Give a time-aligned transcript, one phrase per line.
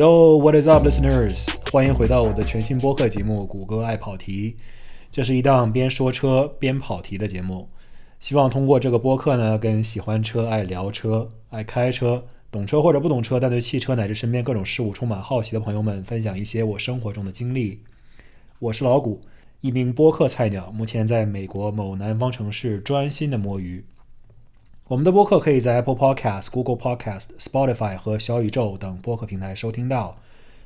[0.00, 1.46] Yo, what is up, listeners？
[1.70, 4.56] 欢迎回到我的全新播客节目《谷歌爱跑题》。
[5.12, 7.68] 这是一档边说车边跑题的节目，
[8.18, 17.82] 希望通过这个播客呢，跟喜欢车、爱聊车、爱开车、懂车或者不懂车，但对汽车乃至身边各种事物充满好奇的朋友们，分享一些我生活中的经历。
[18.58, 19.20] 我是老谷，
[19.60, 23.84] 一名播客菜鸟，目前在美国某南方城市专心的摸鱼。
[24.90, 30.16] 我们的播客可以在 Apple Podcast、Google Podcast、Spotify 和小宇宙等播客平台收听到。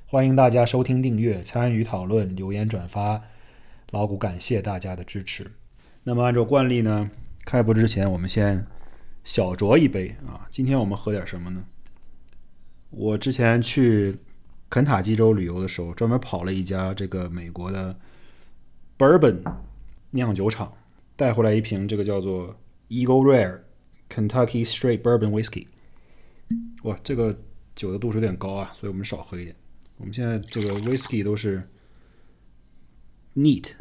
[0.07, 3.21] 欢迎大家收听、订阅、参与讨论、留言、转发。
[3.91, 5.53] 老谷感谢大家的支持。
[6.05, 7.11] 那么按照惯例呢，
[7.45, 8.67] 开播之前我们先
[9.25, 10.49] 小酌一杯啊。
[10.49, 11.63] 今天我们喝点什么呢？
[12.89, 14.17] 我之前去
[14.71, 17.95] 肯塔基州旅游的时候，专门跑了一家这个美国的
[18.97, 19.43] Bourbon
[20.13, 20.73] 酿酒厂，
[21.15, 22.57] 带回来一瓶这个叫做
[22.89, 23.59] Eagle Rare。
[24.09, 25.67] Kentucky Straight Bourbon Whiskey，
[26.85, 27.39] 哇，这个
[27.75, 29.57] 酒的度数有点高啊，所以我们少喝一点。
[29.97, 31.69] 我们现在这个 Whiskey 都是
[33.35, 33.73] neat，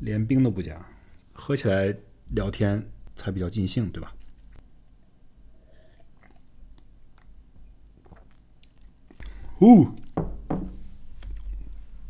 [0.00, 0.86] 连冰都不加，
[1.32, 1.94] 喝起来
[2.30, 4.14] 聊天才比较尽兴，对吧？
[9.60, 9.88] 呜，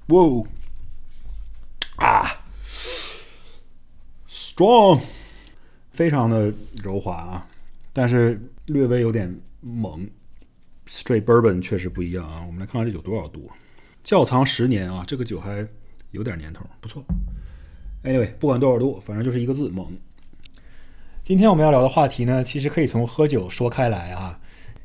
[0.08, 0.48] 哇，
[1.96, 2.44] 啊
[4.28, 5.02] ，strong，
[5.90, 7.48] 非常的柔滑啊。
[7.94, 10.06] 但是略微有点猛
[10.86, 12.44] ，Straight Bourbon 确实不一样啊。
[12.44, 13.48] 我们来看看这酒多少度，
[14.02, 15.66] 窖藏十年啊，这个酒还
[16.10, 17.04] 有点年头，不错。
[18.02, 19.96] Anyway，不管多少度，反正就是一个字猛。
[21.22, 24.38] 今天我们要聊的话题呢，其实可以从喝酒说开来啊，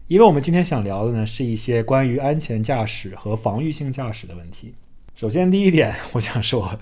[0.08, 4.76] 因为我们今天想聊的呢，是一些关于安全驾驶和防御性驾驶的问题。
[5.20, 6.80] 首先，第一点， 我想说，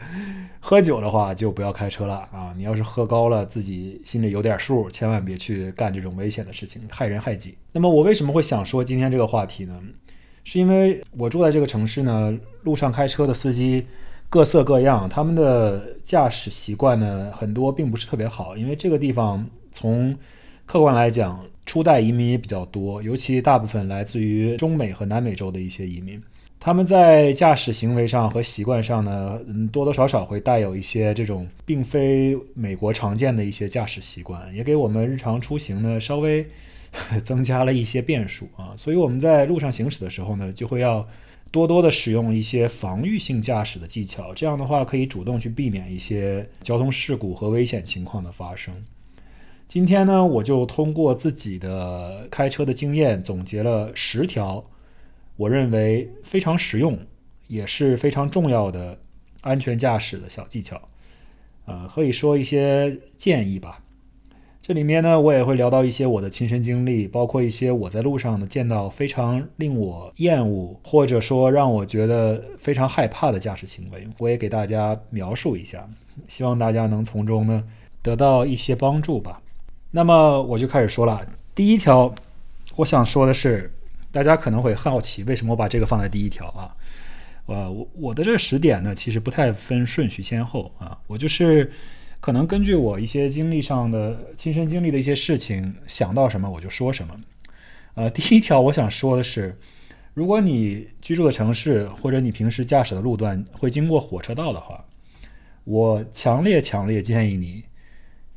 [0.60, 2.54] 喝酒的话就不要开车了啊！
[2.56, 7.58] 你要是喝高了，自己心里有点数，千万别去干这种危险的事情，害人害己。
[7.72, 9.82] 那么，我为什么会想说今天这个话题呢？
[10.44, 12.32] 是因为我住在这个城市呢，
[12.62, 13.88] 路上开车的司机
[14.30, 18.56] 各色各样，他们的驾驶习惯呢，很多并不是特别好。
[18.56, 20.16] 因为这个地方从
[20.68, 26.22] 客观来讲，初代移民也比较多，尤其大部分来自于中美和南美洲的一些移民。
[26.60, 36.46] 他们在驾驶行为上和习惯上呢，嗯，多多少少会带有一些这种并非美国常见的一些驾驶习惯，也给我们日常出行呢稍微
[37.24, 38.74] 增加了一些变数啊。
[38.76, 41.08] 所以我们在路上行驶的时候呢，就会要
[41.52, 48.74] 多多的使用一些防御性驾驶的技巧，这样的话可以主动去避免一些交通事故和危险情况的发生。
[49.70, 54.62] 今天呢，我就通过自己的开车的经验，总结了十条。
[55.38, 56.98] 我认为非常实用，
[57.48, 58.98] 也是非常重要的
[59.42, 60.82] 安全驾驶的小技巧，
[61.66, 63.78] 呃，可以说一些建议吧。
[64.62, 75.88] 这里面呢，我也会聊到一些我的亲身经历，包括一些我在路上呢见到非常令我厌恶，或者说让我觉得非常害怕的驾驶行为，我也给大家描述一下，
[76.28, 77.64] 希望大家能从中呢
[78.02, 79.42] 得到一些帮助吧。
[79.92, 82.14] 那么我就开始说了，第一条，
[82.78, 83.72] 我想说的是。
[84.18, 86.76] 大家可能会好奇，为什么我把这个放在第一条啊？
[87.46, 91.72] 呃，我我的这十点呢，其实不太分顺序先后啊，我就是
[92.20, 97.16] 可能根据我一些经历上的亲身经历的一些事情，想到什么我就说什么。
[97.94, 99.56] 呃，第一条我想说的是，
[100.16, 104.84] 如果你居住的城市或者你平时驾驶的路段会经过火车道的话，
[105.64, 107.64] 我强烈强烈建议你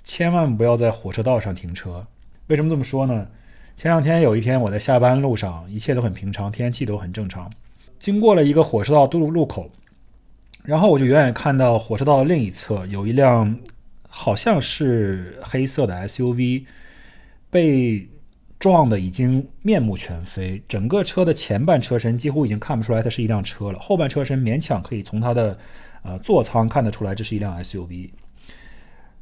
[0.04, 2.06] 千万不要在火车道上停车。
[2.48, 3.26] 为什么这么说呢？
[3.80, 7.50] 前两天有一天，我在下班路上，一切都很平常，天气都很正常。
[7.98, 9.70] 经过了一个火车道渡路路口，
[10.64, 13.56] 然后我就远远看到火车道的另一侧有一辆
[14.06, 16.66] 好像是黑色的 SUV
[17.48, 18.06] 被
[18.58, 25.58] 撞的已经面目全非，整个车的前半车身几乎已经看不出来它是一辆车了，后半车身勉强可以从它的
[26.02, 28.10] 呃座舱看得出来这是一辆 SUV。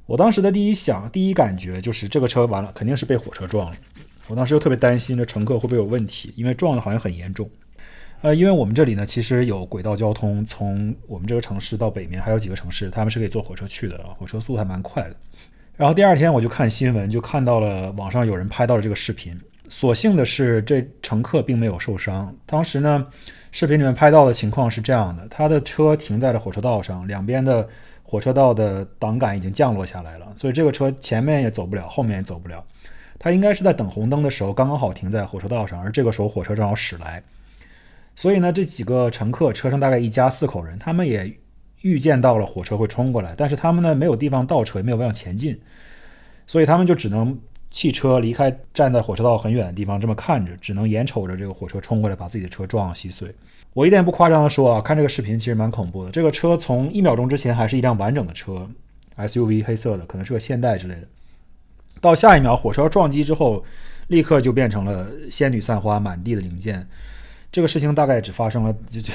[0.06, 3.76] 我当时的第一想，第一感觉就是这个车完了，肯定是被火车撞了。
[4.28, 7.48] 我当时就特别担心这乘客会不会有问题，因为撞的好像很严重。
[8.20, 15.14] 呃，因为我们这里呢，其实有轨道交通，从我们这个城市到北面还有几个城市，他们是可以坐火车去的，火车速度还蛮快的。
[15.76, 19.38] 然后第二天我就看新闻，就看到了网上有人拍到了这个视频。
[19.69, 22.34] 所幸的是，这乘客并没有受伤。
[22.44, 23.06] 当时呢，
[23.52, 27.69] 视频里面拍到的情况是这样的：他的车停在了火车道上，两边的
[28.02, 32.64] 火车道的挡杆已经降落下来了，所以这个车前面也走不了，后面也走不了。
[33.19, 37.23] 他应该是在等红灯的时候，刚刚好停在火车道上，而这个时候火车正好驶来，
[38.15, 41.37] 所以呢，这几个乘客车上大概一家四口人，他们也
[41.82, 45.61] 预见到了火车会冲过来，但是他们呢没有地方倒车，也没有办法前进，
[46.47, 47.38] 所以他们就只能
[47.70, 53.35] 汽车离开，站在火车道很远的地方，这么看着，只能眼瞅着这个火车冲过来，把自己的车撞得稀碎。
[53.75, 56.11] 我一点不夸张的说啊，看这个视频其实蛮恐怖的。
[56.11, 58.69] 这个车从一秒钟之前还是一辆完整的车
[59.17, 61.03] ，SUV 黑色的，可能是个现代之类的，
[62.00, 63.65] 到下一秒火车撞击之后，
[64.09, 66.87] 立刻就变成了仙女散花，满地的零件。
[67.50, 69.12] 这个事情大概只发生了，就这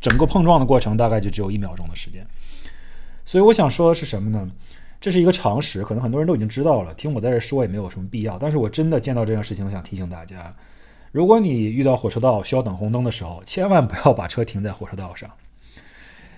[0.00, 2.26] 整个碰撞的过程大概就只有一秒钟的时间。
[3.24, 4.48] 所以我想说的是什么呢？
[5.00, 8.38] 这是一个常识，可能很多人都已经知道了，听我在这说也没有什么必要。
[8.38, 10.54] 但是我真的见到这件事情，我想提醒大家：
[11.12, 15.30] 如果你遇到火车道需要等红灯的时候，千万不要把车停在火车道上。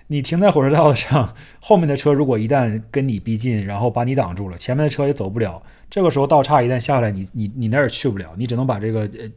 [0.09, 5.63] 你停在火车道上，后面的车如果一旦跟你逼近，然后把你挡住了，前面的车也走不了。
[5.89, 9.31] 这个时候道岔一旦下来，你你你那儿去不了，你只能把这个呃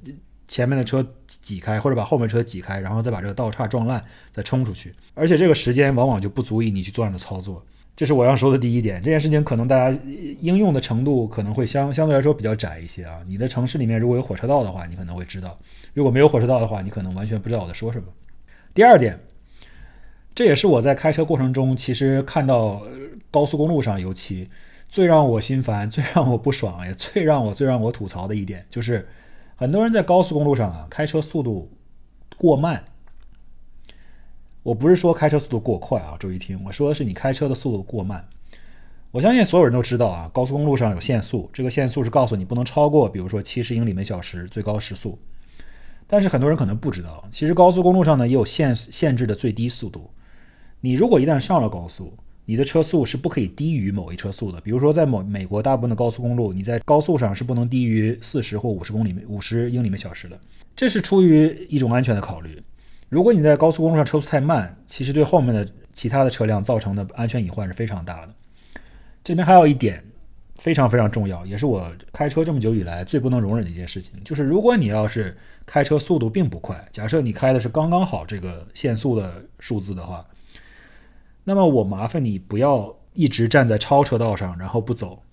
[0.47, 4.93] 前面的车挤开，或者把后面车挤开，然后再把这个道岔撞烂，再冲出去。
[5.13, 7.63] 而且这个时间往往就不足以你去做这样的操作。
[7.93, 9.99] 这是我要说的第一点，这件事情可能大家
[10.39, 13.19] 应用的程度可能会相相对来说比较窄一些啊。
[13.27, 15.49] 你的城市里面如果有火车道的话，你可能会知道；
[15.93, 18.05] 如果没有火车道的话，你可能完全不知道我在说什么。
[18.73, 19.19] 第二点，
[20.33, 22.81] 这也是我在开车过程中其实看到
[23.29, 24.49] 高速公路上尤其
[24.87, 29.07] 最让我心烦、 最让我不爽，也最让我最让我吐槽的一点，就是
[29.55, 31.69] 很多人在高速公路上啊开车速度
[32.37, 32.83] 过慢。
[34.63, 38.27] 我不是说开车速度过快啊，注意听，我说的是你开车的速度过慢。
[39.11, 45.17] 我相信所有人都知道啊，高速公路上有限速，这个限速是告诉你不能超过，比如说七十英里每小时最高时速。
[46.07, 50.09] 但是很多人可能不知道，其实高速公路上呢也有限限制的最低速度。
[50.81, 52.11] 你如果一旦上了高速，
[52.43, 54.59] 你的车速是不可以低于某一车速的。
[54.61, 60.37] 比如说在某美国大部分的高速公路，你在高速上是不能低于四十或五十公里五十英里每小时的。
[60.75, 62.61] 这是出于一种安全的考虑。
[63.09, 68.33] 如果你在高速公路上车速太慢，其实对后面的其他的车辆造成的安全隐患是非常大的。
[69.23, 70.03] 这边还有一点
[70.55, 80.25] 非常非常重要，也是我开车这么久以来最不能容忍的一件事情，就是如果你要是开车速度并不快，假设你开的是刚刚好这个限速的数字的话，
[81.43, 85.23] 那么我麻烦你不要一直站在超车道上然后不走。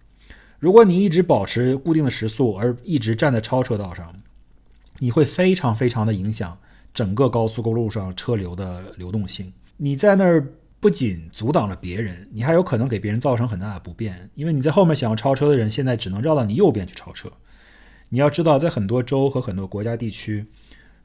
[0.58, 4.12] 如果你一直保持固定的时速而一直站在超车道上，
[4.99, 6.58] 你会非常非常的影响。
[6.94, 17.31] 整个高速公路上车流的流动性，你在那儿不仅阻挡了别人，你还有可能给别人造成很大的不便，因为你在后面想要超车的人，现在只能绕到你右边去超车。
[18.08, 20.46] 你要知道，在很多州和很多国家地区，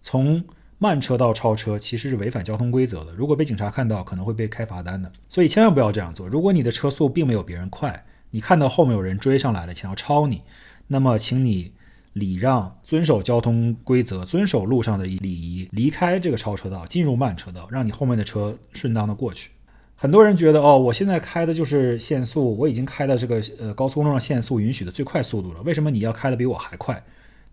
[0.01, 0.43] 从
[0.77, 5.11] 慢车道超车其实是违反交通规则的，如果被警察看到，可能会被开罚单的。
[5.29, 6.27] 所以千万不要这样做。
[6.27, 10.41] 如果你的车速并没有别人快，你看到后面有人追上来了，想要超你，
[10.87, 11.73] 那么请你。
[12.13, 19.49] 礼让，遵守交通规则，遵守路上的礼仪，离开这个超车道，进入慢车道，让你后面的车顺当的过去。
[19.95, 27.03] 很多人觉得，哦，我现在开的就是限速，我已经开到这个呃高速公路上限速允许的最快速度了，为什么你要开的比我还快？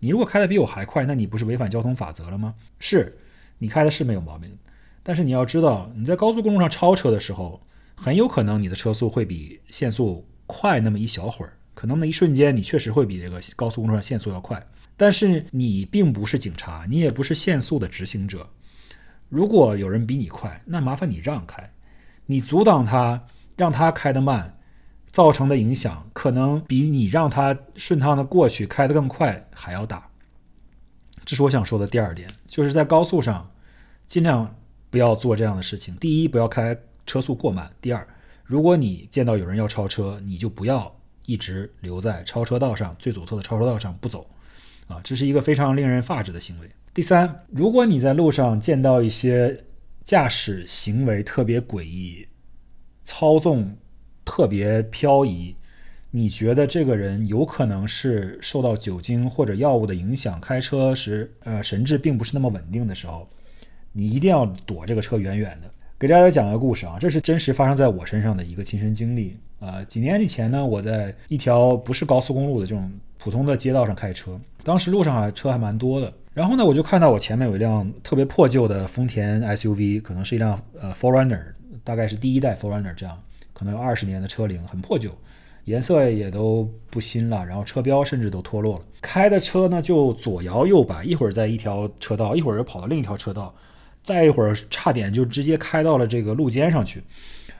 [0.03, 2.55] 你如果开的比我还快，那你不是违反交通法则了吗？
[2.79, 3.15] 是，
[3.59, 4.49] 你开的是没有毛病，
[5.03, 7.61] 但是你要知道，你在高速公路上超车的时候，
[7.95, 11.53] 很有可能你的车速会比限速快那么一小会儿。
[11.75, 14.61] 可能那一瞬间，你确实会比这个高速公路上限速要快，
[14.97, 18.49] 但是你并不是警察，你也不是限速的执行者。
[19.29, 21.71] 如果有人比你快，那麻烦你让开，
[22.25, 23.23] 你阻挡他，
[23.55, 24.57] 让他开得慢，
[25.11, 30.09] 造成的影响可能比你让它顺畅的过去开得更快还要大。
[31.25, 33.49] 这是我想说的第二点，就是在高速上
[34.05, 34.55] 尽量
[34.89, 35.95] 不要做这样的事情。
[35.97, 38.07] 第一，不要开车速过慢；第二，
[38.43, 40.95] 如果你见到有人要超车，你就不要。
[41.27, 44.25] 一直留在超车道上最左侧的超车道上不走，
[44.87, 46.69] 啊，这是一个非常令人发指的行为。
[46.95, 49.63] 第三，如果你在路上见到一些
[50.03, 52.27] 驾驶行为特别诡异、
[53.05, 53.77] 操纵
[54.23, 55.55] 特别漂移，
[56.09, 63.27] 你觉得这个人有可能是受到酒精或者药物的影响，开车时呃神志并不是那么稳定的时候，
[63.91, 65.69] 你一定要躲这个车远远的。
[65.99, 69.37] 给大家讲个故事啊，这是真实发生在我身上的一个亲身经历。
[69.59, 76.11] 啊，几年以前呢，我在一条不是高速公路的这种普通的街道上开车，当时路上啊车还蛮多的。
[76.33, 81.43] 然后呢，我就看到我前面有一辆特别破旧的丰田 SUV，可能是一辆呃 Forerunner，
[81.83, 83.15] 大概是第一代 Forerunner，这样
[83.61, 85.11] 可能有二十年的车龄，很破旧，
[85.65, 88.85] 颜色也都不新了，然后车标甚至都脱落了。
[89.01, 93.53] 开的车呢就左摇右摆，一会儿在一条车道，一会儿又跑到另一条车道，
[94.01, 97.03] 再一会儿差点就直接开到了这个路肩上去。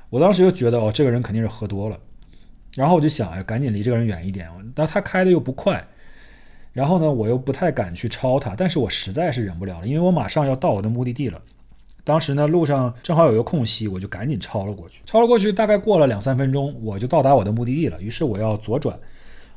[0.09, 1.95] 我当时就觉得，哦，这个人肯定是喝多了，
[2.73, 4.49] 然后我就想，哎，赶紧离这个人远一点。
[4.73, 5.87] 但他开的又不快，
[6.73, 11.39] 然后呢，我又不太敢去超他，但是我实在是忍不了了，因为我马上要到我的目的地了。
[12.03, 15.01] 当时呢，路上正好有一个空隙，我就赶紧超了过去。
[15.05, 18.01] 超了过去，大概过了两三分钟，我就到达我的目的地了。
[18.01, 18.97] 于是我要左转，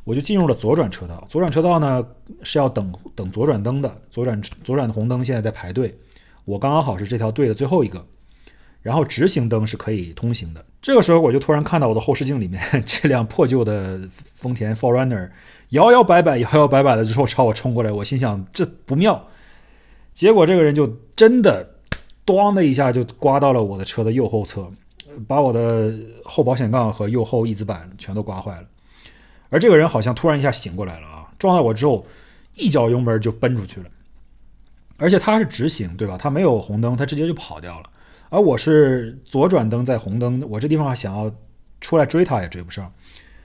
[0.04, 1.26] 我就进入了左转车道。
[1.28, 2.06] 左转车道呢
[2.42, 5.96] 是要等等左转灯的，左转左转的红灯现在在排队，
[6.44, 8.04] 我刚刚好是这条队的最后一个。
[8.82, 10.62] 然后直行灯是可以通行的。
[10.82, 13.98] 这个时候我就突然看到我的后视镜里面 这辆破旧的
[14.34, 15.30] 丰田 Forerunner
[15.70, 19.26] 摇摇摆摆、摇摇摆摆的之后朝我冲过来，我心想这不妙。
[20.12, 20.86] 结果这个人就
[21.16, 21.73] 真的
[22.24, 24.70] “咣”的一下就刮到了我的车的右后侧，
[25.26, 25.92] 把我的
[26.24, 28.66] 后保险杠和右后翼子板全都刮坏了。
[29.50, 32.06] 而这个人好像突然一下醒过来了啊，撞到我之后
[32.56, 33.86] 一脚油门就奔出去了，
[34.96, 36.16] 而且他是直行，对吧？
[36.18, 37.90] 他没有红灯，他直接就跑掉了。
[38.30, 41.30] 而我是左转灯在红灯，我这地方想要
[41.80, 42.92] 出来追他也追不上。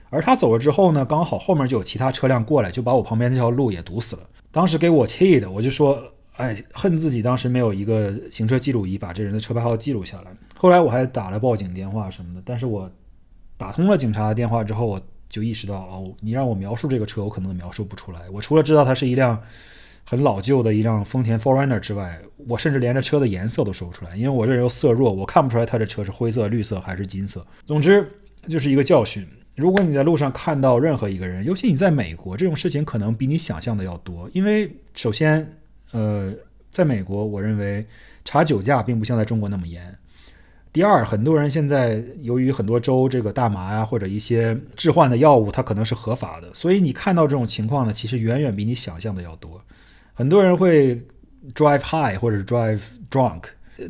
[0.08, 4.22] 而他走了之后呢，刚好后面就有其他车辆过来，就把我旁边那条路也堵死了。
[4.50, 6.02] 当时给我气的，我就说
[6.36, 12.90] ：“哎，恨自己当时没有一个行车记录仪把这人的车牌号记录下来。”后来我还打了报警电话什么的，但是我
[13.56, 18.20] 打通了警察的电话之后，我就意识到哦，你让我描述这个车，我可能描述不出来。
[18.30, 19.40] 我除了知道它是一辆。
[20.02, 27.46] 很老旧的一辆丰田 Forerunner 之外，我甚至连这车的颜色都说不出来，因为我这人又色弱，我看不出来他这车是灰色、绿色还是金色。
[27.64, 28.04] 总之
[28.48, 34.28] 就是一个教训：如果你在路上看到任何一个人，尤其你在美国，这种事情可能比你想象的要多。
[34.32, 35.59] 因为首先，
[35.92, 36.32] 呃，
[36.70, 37.86] 在美国，我认为
[38.24, 39.96] 查酒驾并不像在中国那么严。
[40.72, 49.60] 第二，很多人现在由于很多州这个大麻呀或者一些致幻的药物，它可能是合法的，所以你看到这种情况呢，其实远远比你想象的要多。
[50.14, 51.02] 很多人会
[51.54, 52.80] drive high 或者 drive
[53.10, 53.42] drunk，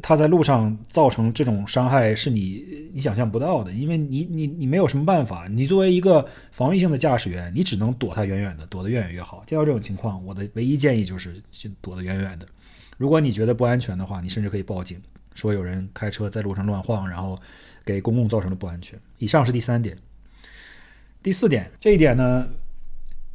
[0.02, 5.48] 他在路上造成这种伤害是你你想象不到的，因为你你你没有什么办法。
[5.48, 9.42] 你作为一个防御性的驾驶员，你只能躲他远远的，躲得越远越好。
[9.46, 12.46] 见到这种情况，我的唯一建议就是就躲得远远的。
[12.96, 15.00] 如果你觉得不安全的话，你甚至可以报警，
[15.34, 17.38] 说有人开车在路上乱晃，然后
[17.84, 18.98] 给公共造成了不安全。
[19.18, 19.96] 以上是第三点，
[21.22, 22.48] 第四点，这一点呢？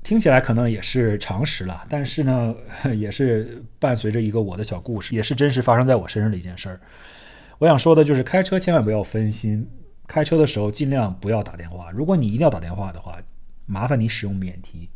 [0.06, 2.56] 听起来可能也是常识了，但是呢，
[2.96, 6.80] 也是伴随着一个我的小故事，也是真实发生在我身上的一件事儿。
[7.58, 9.68] 我想说的就是，开车千万不要分心，
[10.06, 11.90] 开车的时候尽量不要打电话。
[11.90, 13.18] 如果你一定要打电话的话，
[13.66, 14.88] 麻烦你使用免提。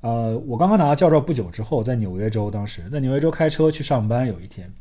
[0.00, 4.72] 呃，我刚刚拿到驾照不久之后，在纽约州，当时在纽约州开车去上班，有一天，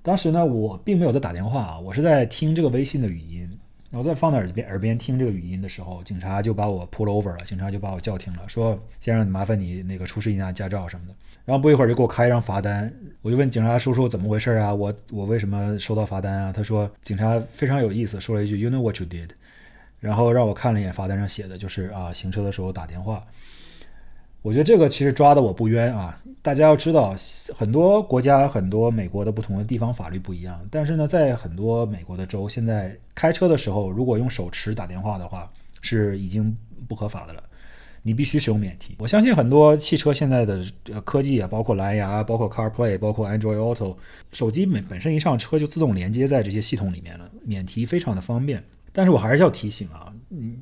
[0.00, 3.58] 当时呢，我并没有在打电话啊，我是在听这个微信的语音。
[3.94, 11.14] 然后再放在耳边耳边听这个语音的时候，警察就把我 pull over 了，警察就把我叫停了，说：“先生，麻烦你那个出示一下驾照什么的。”
[11.46, 14.74] 然后不一会儿就给我开一张罚单，我就问警察叔叔怎么回事啊？
[14.74, 16.52] 我我为什么收到罚单啊？
[16.52, 19.28] 他说警察非常有意思，说了一句 “You know what you did”，
[20.00, 23.24] 然后让我看了一眼罚单上写的，就是啊，行车的时候打电话。
[24.44, 26.20] 我觉得这个其实抓的我不冤啊！
[26.42, 27.16] 大家要知道，
[27.56, 36.54] 很多国家、很多美国的不同的地方法律不一样，但是呢，在很多美国的州，现在开车的时候，如果用手持打电话的话，是已经
[36.86, 37.42] 不合法的了。
[38.02, 38.94] 你必须使用免提。
[38.98, 40.62] 我相信很多汽车现在的
[41.06, 43.96] 科技啊，包括蓝牙、包括 CarPlay、包括 Android Auto，
[44.32, 48.62] 手机本本身一上车就自动连接在这些系统里面了，免提非常的方便。
[48.92, 50.12] 但是我还是要提醒啊，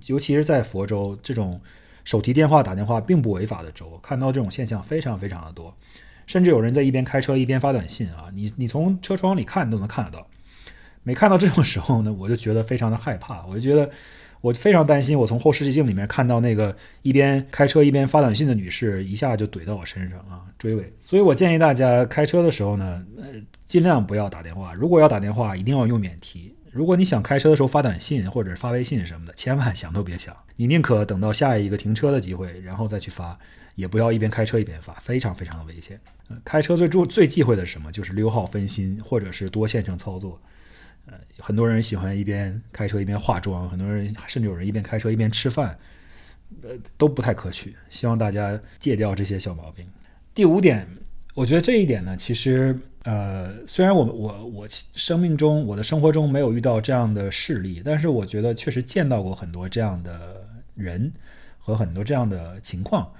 [0.06, 1.60] 尤其是在佛州这种。
[2.04, 5.74] 手提电话打电话并不违法的州，看到这种现象非常非常的多，
[6.26, 10.26] 甚至有人在一边开车一边发短信啊，你你从车窗里看都能看得到。
[11.04, 13.90] 每看到这种时候呢， 我就觉得非常的害怕，我就觉得
[14.40, 20.92] 我非常担心，我从后视镜里面看到那个一边开车一边发短信的女士一下就怼到我身上啊，追尾。
[21.04, 23.24] 所以我建议大家开车的时候呢，呃，
[23.66, 26.51] 尽量不要打电话，如果要打电话，一定要用免提。
[26.72, 30.34] 如果你想开车的时候发短信或者发微信什么的，千万想都别想。
[30.56, 33.38] 你宁可等到下一个停车的机会，然后再去发，
[33.74, 36.00] 也不要一边开车一边发，非常非常的危险。
[36.42, 37.92] 开车最注最忌讳的是什么？
[37.92, 40.40] 就是溜号分心，或者是多线程操作。
[41.04, 45.78] 呃，很多人喜欢一边开车一边化妆，很多人甚至有人一边开车一边吃饭，
[46.62, 47.76] 呃，都不太可取。
[47.90, 49.86] 希望大家戒掉这些小毛病。
[50.32, 50.88] 第五点，
[51.34, 52.78] 我觉得这一点呢，其实。
[53.04, 60.40] 呃，虽然我我我生命中我的生活中没有遇到这样的事例，但是我觉得确实见到过很多这样的
[60.74, 61.12] 人
[61.58, 63.12] 和很多这样的情况。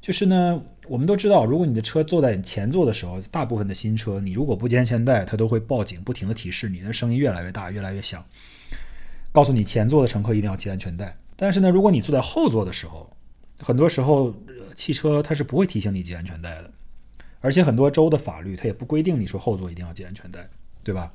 [0.00, 8.22] 就是呢，我们都知道，如果你的车坐在前座的时候，大部分的新车，你如果不系安全带，它都会报警，不停的提示你，那声音越来越大，越来越响，
[9.32, 11.16] 告诉你前座的乘客一定要系安全带。
[11.36, 13.08] 但是呢，如果你坐在后座的时候，
[13.60, 14.34] 很多时候
[14.74, 16.70] 汽车它是不会提醒你系安全带的。
[17.44, 20.48] 而且很多州的法律，它也不规定你说后座一定要系安全带，
[20.82, 21.12] 对吧？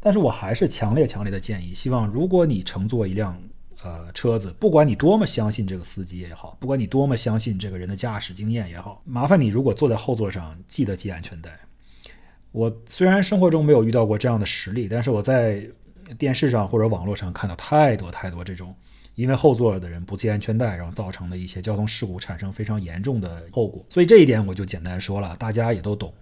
[0.00, 3.40] 但是我还是强烈强烈的建议，希望如果你乘坐一辆
[3.84, 11.56] 呃车子，不管你多么相信这个司机也好，不管你多么相信这个人的驾驶经验也好，麻烦你如果坐在后座上，记得系安全带。
[12.50, 15.64] 我虽然生活中没有遇到过这样的实例，但是我在
[16.18, 18.74] 电视上或者网络上看到太多太多这种
[19.18, 23.84] 因为后座的人不系安全带，然后造成的一些交通事故产生非常严重的后果。
[23.90, 26.14] 所以这一点我就简单说了，大家也都懂。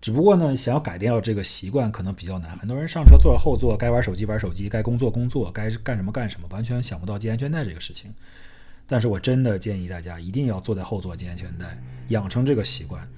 [0.00, 2.58] 只不过呢，想要改掉这个习惯可能比较难。
[2.58, 8.12] 很多人上车坐在后座，该玩手机玩手机，该工作工作，该干什么干什么，完全想不到系安全带这个事情。
[8.88, 13.08] 但是我真的建议大家一定要坐在后座系安全带，养成这个习惯。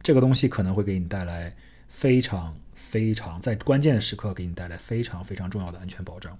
[0.00, 1.52] 这个东西可能会给你带来
[1.88, 6.38] 非常非常在关键时刻给你带来非常非常重要的安全保障。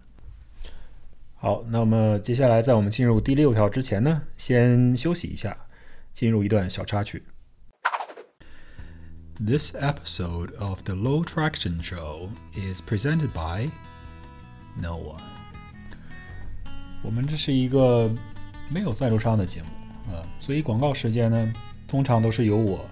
[1.42, 5.56] 好，那么接下来在我们进入第六条之前呢，先休息一下，
[6.12, 7.23] 进入一段小插曲。
[9.42, 13.70] This episode of the Low Traction Show is presented by
[14.76, 15.23] No One。
[17.02, 18.14] 我们这是一个
[18.68, 21.54] 没有赞助商的节目啊，所以广告时间呢，
[21.88, 22.85] 通常都是由我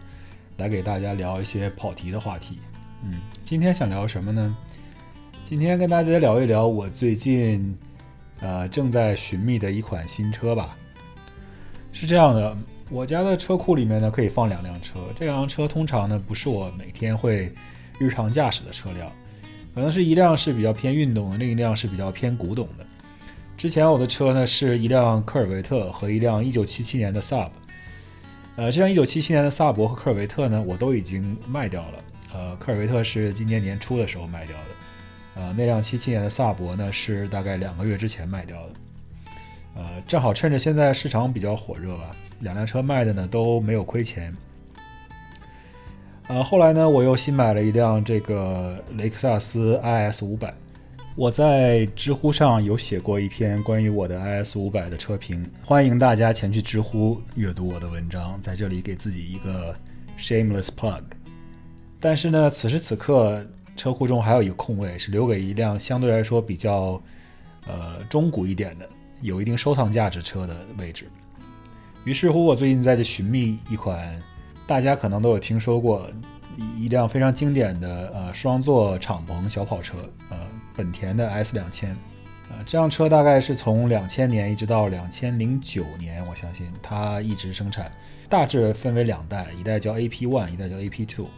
[0.56, 2.60] 来给大家聊一些跑题的话题。
[3.04, 4.56] 嗯，今天想聊什么呢？
[5.44, 7.76] 今天跟大家聊一聊我最近
[8.40, 10.76] 呃正在寻觅的一款新车吧。
[11.92, 12.56] 是这样的。
[12.90, 14.98] 我家的车库里面呢，可以放两辆车。
[15.14, 17.52] 这辆车通常呢，不是我每天会
[17.98, 19.12] 日常驾驶的车辆，
[19.74, 22.86] 可能是一辆是比较偏运动的，另一辆是比较偏古董的。
[23.58, 27.50] 之前我的车呢，是一辆科尔维特和一辆1977年的 Sub。
[28.56, 32.04] 呃，这辆1977年的萨博和科尔维特呢，我都已经卖掉了。
[32.32, 34.64] 呃，科尔维特是今年年初的时候卖掉的。
[35.38, 38.72] 呃，那辆77年的萨博呢，是大概两个月之前卖掉的。
[39.76, 42.14] 呃，正好趁着现在市场比较火热吧。
[42.40, 44.32] 两辆车卖的呢都没有亏钱，
[46.28, 50.54] 呃，后来呢我又新买了一辆这个雷克萨斯 IS 五百，
[51.16, 59.74] 我在知乎上有写过一篇关于我的 IS 五百的车评，欢迎大家前去知乎阅读我的文章，在这里给自己一个
[60.16, 61.02] shameless plug。
[61.98, 63.44] 但是呢，此时此刻
[63.78, 67.00] 车库中还有一个空位，是留给一辆相对来说比较
[67.66, 68.86] 呃中古一点的、
[69.22, 71.08] 有一定收藏价值车的位置。
[72.04, 74.20] 于是乎，我最近在这寻觅一款
[74.66, 76.10] 大家可能都有听说过
[76.56, 79.96] 一一辆非常经典的呃双座敞篷小跑车，
[80.28, 80.36] 呃，
[80.76, 81.96] 本田的 S 两千，
[82.50, 87.92] 呃，这辆车大概是从两千年一直到两千零九年，我相信它一直生产，
[88.28, 91.28] 大致分为两代，一代叫 AP One，一代叫 AP Two，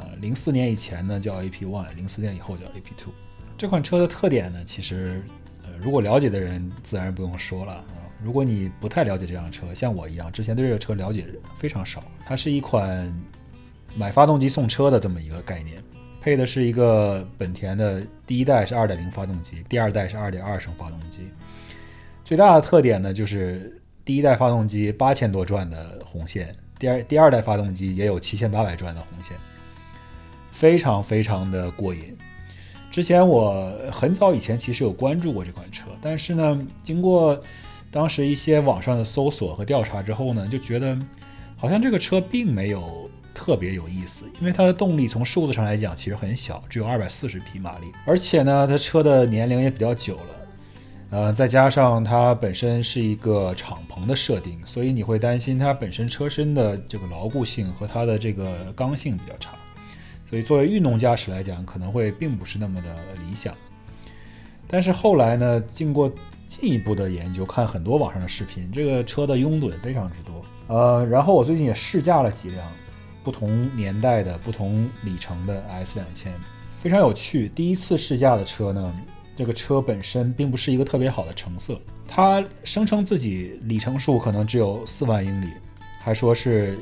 [0.00, 3.12] 呃，零四年以前呢叫 AP One，零四年以后叫 AP Two。
[3.58, 5.22] 这款车的特点呢，其实
[5.62, 7.84] 呃，如果了解的人自然不用说了啊。
[8.22, 12.04] 如果你不太了解这辆车，像我一样，之前对这个车了解非常少。
[12.26, 13.10] 它是一款
[13.96, 15.82] 买发动机送车的这么一个概念，
[16.20, 21.28] 配的是一个本田的第一代是2.0发动机，第二代是2.2升发动机。
[22.22, 29.34] 最大的特点呢，就是第一代发动机八千多转的红线，第二第二代发动机也有七千八百转的红线，
[30.60, 32.14] 非常非常的过瘾。
[32.90, 37.40] 之前我很早以前其实有关注过这款车，但是呢，经过
[37.90, 40.94] 当时一些网上的搜索和调查之后呢，就觉得
[41.56, 50.22] 好像这个车并没有特别有意思，因为它的动力从数字上来讲其实很小，只有二百四十匹马力，而且呢，它车的年龄也比较久了，
[51.10, 59.52] 呃，再加上它本身是一个敞篷的设定，所以你会担心它本身车身的这个牢固性和它的这个刚性比较差，
[60.30, 63.52] 所以作为运动驾驶来讲，可能会并不是那么的理想。
[64.68, 66.08] 但是后来呢，经过
[66.46, 70.44] 进一步的研究，看很多网上的视频，这个车的拥趸非常之多。
[70.68, 72.64] 呃，然后我最近也试驾了几辆
[73.24, 76.32] 不同年代的不同里程的 S 两千，
[76.78, 77.48] 非常有趣。
[77.48, 78.94] 第一次试驾的车呢，
[79.34, 85.48] 这个车本身并不是一个特别好的成色，它声称自己里程数可能只有四万英里，
[86.00, 86.78] 还说是。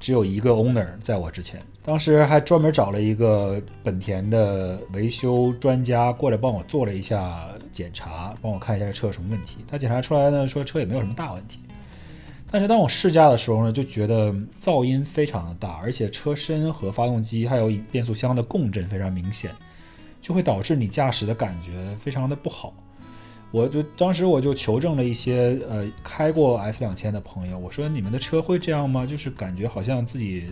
[0.00, 9.58] 只有一个 owner 在我之前，当时还专门找了一个本田的维修专家过来帮我做了一下检查，帮我看一下这车有什么问题。
[9.68, 11.60] 他检查出来呢，说车也没有什么大问题。
[12.50, 19.52] 但是当我试驾的时候呢，就觉得噪音非常的大，而且车身和发动机还有变速箱的共振非常明显，
[20.20, 22.74] 就会导致你驾驶的感觉非常的不好。
[23.52, 29.04] 我就当时我就求证了一些呃开过 S 两千的朋友，我说你们的车会这样吗？
[29.04, 30.46] 就是感觉好像自己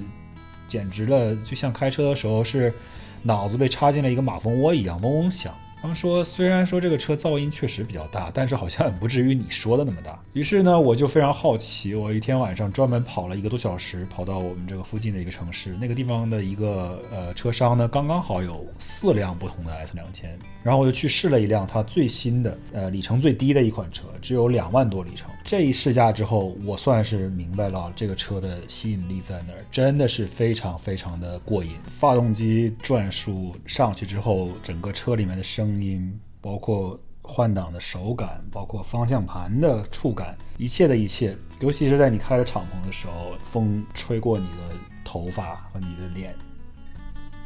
[0.66, 2.74] 简直了，就像开车的时候是
[3.22, 5.54] 脑子被插进了一个马蜂窝一样，嗡嗡响。
[5.80, 10.18] 他们说，虽然说这个车噪音确实比较大，但是好像不至于你说的那么大。
[10.32, 25.30] 于是呢，我就非常好奇，我一天晚上专门跑了一个多小时，跑到我们这个附近的一个城市，那个地方的一个呃车商呢，刚刚好有四辆不同的 S 两千，然后我就去试了一辆它最新的，呃里程最低的一款车，只有两万多里程。
[25.48, 31.76] 这一试驾之后，我算是明白了这个车的吸引力在哪儿，真的是非常非常的过瘾。
[31.88, 46.34] 发动机转速上去之后，整个车里面的声音，包括换挡的手感，包括方向盘的触感，一切的一切，尤其是在你开着敞篷的时候，风吹过你的头发和你的脸，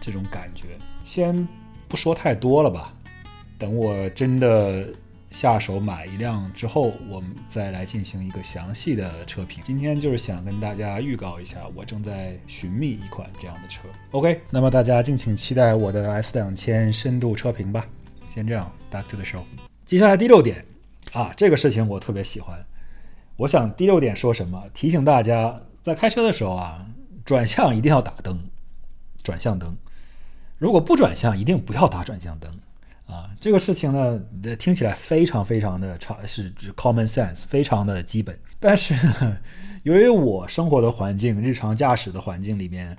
[0.01, 1.47] 这种感觉，先
[1.87, 2.93] 不说太多了吧，
[3.57, 4.89] 等我真的。
[5.33, 9.63] 下手买一辆之后，我们再来进行一个详细的车评。
[9.65, 13.89] 今天就是想跟大家预告一下，我正在寻觅一款这样的车。
[14.11, 17.87] OK，那么大家敬请期待我的 S 两千深度车评吧。
[18.29, 19.41] 先这样，Back to the show。
[19.87, 20.65] 接下来第六点
[21.13, 22.65] 啊，这个事情我特别喜欢。
[23.37, 24.63] 我想第六点说什么？
[24.75, 26.87] 提醒大家在开车的时候啊，
[27.25, 28.39] 转向一定要打灯，
[29.23, 29.75] 转向灯。
[30.59, 32.53] 如果不转向，一定不要打转向灯。
[33.07, 34.21] 啊，这个事情呢，
[34.57, 38.39] 听起来非常非常的常是 common sense，非常的基本。
[38.59, 39.37] 但是呢，
[39.83, 42.97] 由于我生活的环境、日常驾驶的环境里面，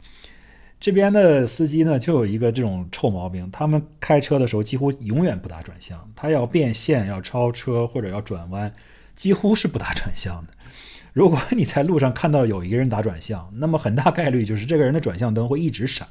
[0.79, 8.71] 这边的司机呢就有一个这种臭毛病，他们开车的时候几乎永远不打转向，他要变线、要超车或者要转弯，
[9.15, 10.53] 几乎是不打转向的。
[11.13, 16.07] 如果你在路上看到有一个人打转向，那么很大概率就是这个人的转向灯会一直闪，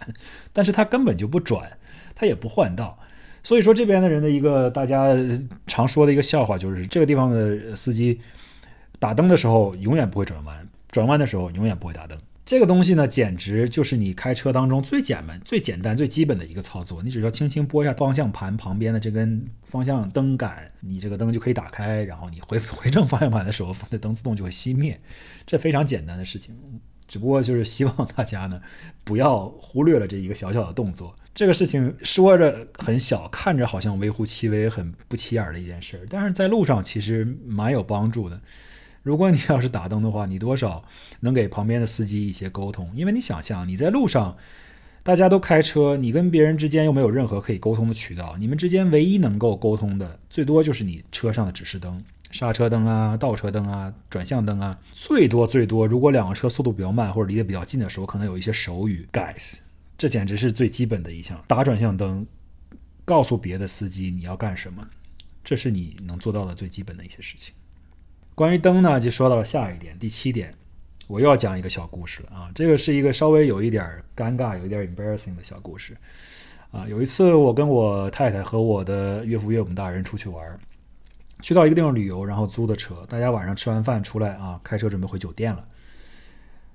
[0.53, 1.71] 但是他根本就不转，
[2.15, 2.99] 他也不换道。
[3.43, 5.17] 所以说，这边的人的一个大家
[5.67, 8.21] 常说的一个笑话，就是这个地方的司机
[8.99, 12.17] 打灯的时候永远不会转弯，转弯的时候永远不会打灯。
[12.45, 17.01] 这个东西呢，简直就是你开车当中最简单、最简单、最基本的一个操作。
[17.03, 22.03] 你只要轻轻拨一下方向盘旁边的这根方向灯杆，你这个灯就可以打开。
[22.03, 25.01] 然后你回回正方向盘的时候，这灯自动就会熄灭。
[25.47, 26.55] 这非常简单的事情，
[27.07, 28.61] 只不过就是希望大家呢
[29.05, 31.15] 不要忽略了这一个小小的动作。
[31.35, 38.39] 这个事情说着很小，看着好像微乎其微、很不起眼的一件事，但是在路上其实蛮有帮助的。
[39.03, 40.85] 如果你要是打灯的话，你多少
[41.21, 44.37] 能给旁边的司机一些沟通，因为你想象你在路上，
[45.03, 59.62] 大家都开车，你跟别人之间又没有任何可以沟通的渠道，你们之间唯一能够沟通的，最多就是你车上的指示灯、刹车灯啊、倒车灯啊、转向灯啊，最多最多，如果两个车速度比较慢或者离得比较近的时候，可能有一些手语，guys。
[60.03, 62.27] 这简直是最基本的一项，打转向灯，
[63.05, 64.83] 告诉别的司机你要干什么，
[65.45, 67.55] 这是你能做到的最基本的一些事情。
[68.35, 70.53] 关于灯呢，就说到了下一点，第七点，
[71.07, 75.97] 我又要讲一个小故事了啊，这个是一个稍微有一点尴尬、有一点 embarrassing 的小故事
[76.73, 76.85] 啊。
[76.89, 80.59] 有一次，我跟我太太和我的岳父岳母大人出去玩，
[81.43, 85.65] 去到一个地方旅游，然后租的车，大家晚上吃完饭出来啊，开车准备回酒店了。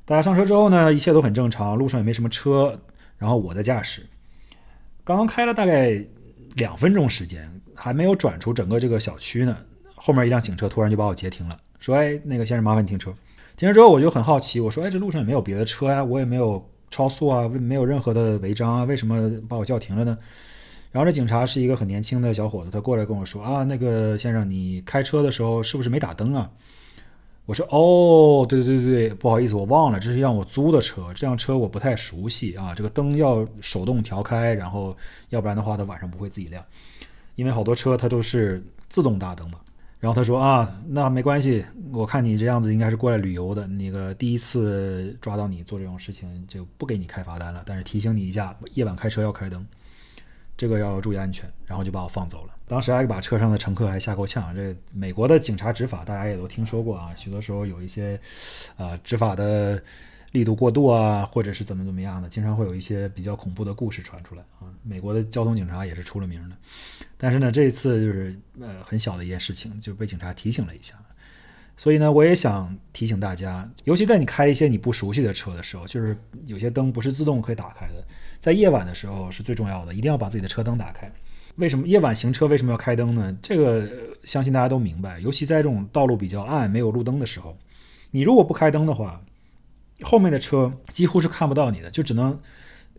[0.06, 2.80] 大家上车之后呢，一切都很正常，路上也没什么车。
[3.18, 4.06] 然后我在驾驶，
[5.04, 6.04] 刚刚开了大概
[6.56, 9.58] 两分钟时间，还没有转出整个这个小区呢，
[9.96, 13.14] 后面一辆警车突然就把我截停了，说：“哎，那个先生，麻烦你停车。”
[13.58, 20.18] 停车之后我就很好奇，我说：“哎，这路上也没有别的车呀，我也没有超速啊，没有任何的违章啊，为什么把我叫停了呢？”
[20.92, 26.50] 然后这警察是一个很年轻的小伙子，他过来跟我说：“啊，那个先生，你开车的时候是不是没打灯啊？”
[27.48, 32.76] 我说哦，对对对对，不好意思，我忘了，这是让我租的车，这辆车我不太熟悉啊。
[32.76, 34.96] 这个灯要手动调开，然后
[35.30, 36.62] 要不然的话，它晚上不会自己亮，
[37.36, 39.60] 因为好多车它都是自动大灯嘛。
[40.00, 49.66] 然后他说啊，那没关系，我看你这样子应该是过来旅游的，那个第一次抓到你做这种事情，就不给你开罚单了，但是提醒你一下，夜晚开车要开灯。
[50.58, 52.57] 这个要注意安全，然后就把我放走了。
[52.68, 54.54] 当时还把车上的乘客还吓够呛。
[54.54, 58.20] 这美国的警察执法，大家也都听说过啊，许多时候有一些，
[58.76, 59.82] 呃，执法的
[60.34, 64.68] 力度过度啊，或者是怎么怎么样的，经常会有一些比较恐怖的故事传出来啊。
[64.84, 66.56] 美国的交通警察也是出了名的。
[67.18, 70.96] 但是呢，这一次就是呃很小的一件事情，就被警察提醒了一下。
[71.78, 78.04] 所以呢，我也想提醒大家，尤其在你开一些你不熟悉的车的时候，就是有些灯不是自动可以打开的。
[78.42, 81.10] 在夜晚的时候是最重要的，一定要把自己的车灯打开。
[81.58, 83.36] 为什么夜晚行车为什么要开灯呢？
[83.41, 83.88] 这个
[84.24, 85.20] 相信大家都明白。
[85.20, 87.58] 尤其在这种道路比较暗、没有路灯的时候，
[88.12, 89.22] 你如果不开灯的话，
[90.02, 92.39] 后面的车几乎是看不到你的，就只能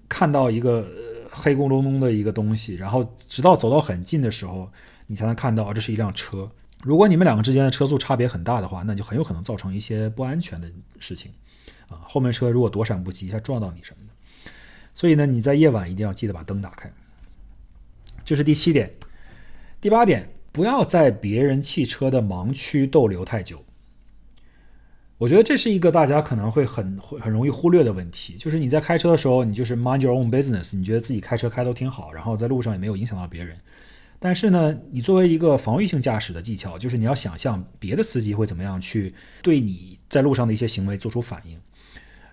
[0.08, 0.88] 看到一个
[1.30, 2.74] 黑咕隆咚的一个东西。
[2.74, 4.68] 然后直到走到很近的时候，
[5.06, 6.50] 你才能看到这是一辆车。
[6.82, 10.68] 如果你们两个之间的车速差别很大的话，那就很有可能造成一些不安全的
[10.98, 11.30] 事情
[11.88, 12.02] 啊。
[12.02, 14.50] 后面车如果躲闪不及，一下撞到你什么的。
[14.94, 16.92] 所以呢，你在夜晚一定要记得把灯打开。
[18.28, 18.92] 这是第七点。
[19.80, 23.64] 第八点，不要在别人汽车的盲区逗留太久。
[25.16, 33.56] 我觉得这是一个大家可能会很很容易忽略的问题，就是你在开车的时候，你就是 mind your own business，你觉得自己开车开都挺好，然后在路上也没有影响到别人。
[34.18, 41.58] 但是呢，你作为一个防御性驾驶的技巧，就是你要想象别的司机会怎么样去对你在路上的一些行为做出反应。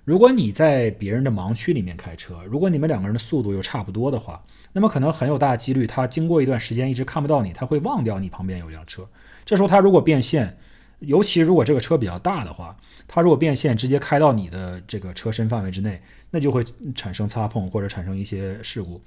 [0.04, 4.44] 如果你在别人的盲区里面开车，如果你们两个人的速度又差不多的话，
[4.76, 9.08] 那么可能很有大几率，他经过一段时间一直看不到你，他会忘掉你旁边有辆车。
[9.46, 10.58] 这时候他如果变线，
[11.00, 12.76] 尤其如果这个车比较大的话，
[13.08, 16.62] 他如果变线直接开到你的这个车身范围之内，那就会
[16.94, 19.02] 产生擦碰或者产生一些事故。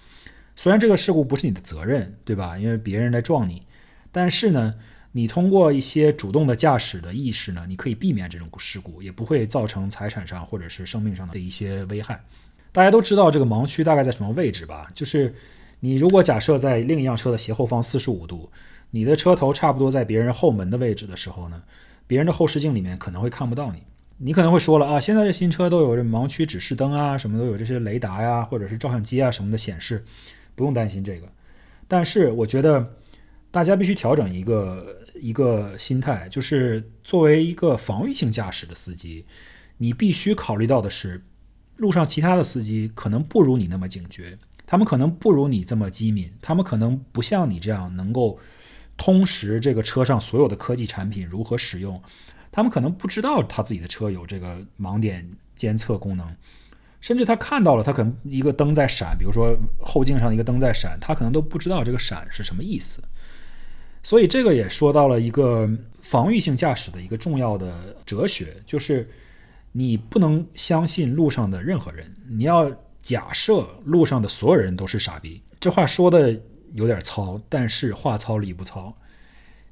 [0.57, 2.57] 虽然这个事故不是你的责任，对吧？
[2.57, 3.67] 因为别人来撞你，
[4.11, 4.75] 但是呢。
[5.13, 12.23] 你通过一些主动的驾驶的意识呢，你可以避免这种事故，也不会造成财产上或者是生命上的一些危害。
[12.73, 14.87] 大家都知道这个盲区大概在什么位置吧？
[14.95, 15.35] 就是
[15.81, 18.51] 你如果假设在另一辆车的斜后方四十五度，
[18.91, 21.63] 你的车头差不多在别人后门的位置的时候呢，
[22.07, 23.83] 别人的后视镜里面可能会看不到你。
[24.19, 30.05] 你可能会说了啊，现在这新车都有这盲区指示灯啊，什么都有这些雷达呀，或者是照相机啊什么的显示，
[30.55, 31.29] 不用担心这个。
[31.87, 32.95] 但是我觉得。
[33.51, 39.25] 大家必须调整一个一个心态，就是作为一个防御性驾驶的司机，
[39.79, 41.25] 你必须考虑到的是，
[41.79, 44.37] 路上其他的司机可能不如你那么警觉，
[44.71, 48.39] 他们可能不如你这么机敏，他们可能不像你这样能够
[48.99, 51.99] 通识这个车上所有的科技产品如何使用，
[52.53, 55.27] 他们可能不知道他自己的车有这个盲点
[55.57, 56.37] 监测功能，
[57.01, 63.03] 甚至他看到了，他可能一个灯在闪，比如说后镜上的一个灯在闪，他可能都不知道这个闪是什么意思。
[64.03, 65.67] 所以这个也说到了一个
[66.03, 69.09] 防御性驾驶的一个重要的哲学，就是
[69.73, 72.71] 你不能相信路上的任何人，你要
[73.09, 75.43] 假设路上的所有人都是傻逼。
[75.59, 76.39] 这话说的
[76.75, 78.95] 有点糙，但是话糙理不糙。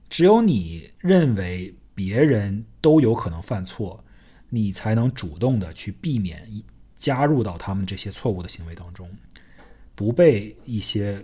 [0.08, 4.02] 只有你认为别人都有可能犯错，
[4.48, 6.50] 你才能主动的去避免
[6.96, 9.06] 加入到他们这些错误的行为当中，
[9.94, 11.22] 不被一些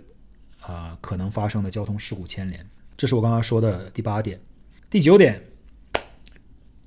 [0.67, 2.63] 呃可能发生的交通事故牵连。
[2.95, 4.39] 这是我刚刚说的第八点，
[4.87, 5.43] 第九点，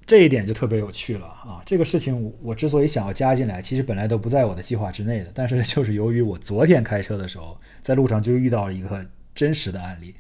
[0.07, 1.61] 这一点就特别有趣了啊！
[1.67, 10.15] 这个事情我之所以想要加进来，其实本来都不在我的计划之内的，但是就是由于我昨天开车的时候，在路上就遇到了一个真实的案例，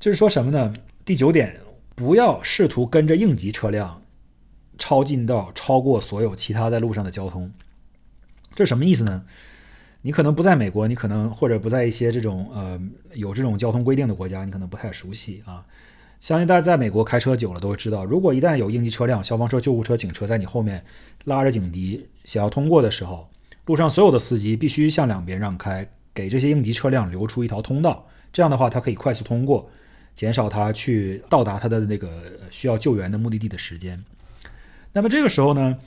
[0.00, 0.74] 就是说什么呢？
[1.04, 1.56] 第九点，
[1.94, 4.02] 不要试图跟着应急车辆
[4.76, 7.52] 超近道，超过所有其他在路上的交通。
[8.56, 9.24] 这什么意思呢？
[10.02, 12.80] 你可能不在美国，你可能或者不在一些这种呃
[13.14, 15.64] 有这种交通规定的国家，你可能不太熟悉啊。
[16.18, 20.84] 相信大家在美国开车久了都会知道，如果一旦有应急车辆、消防车、救护车、警车在你后面
[21.24, 23.28] 拉着警笛想要通过的时候，
[23.66, 28.06] 路上所有的司机必须向两边让开，给这些应急车辆留出一条通道。
[28.32, 29.68] 这样的话，它可以快速通过，
[30.14, 34.02] 减少它去到达它的那个需要救援的目的地的时间。
[34.92, 35.78] 那么这个时候呢，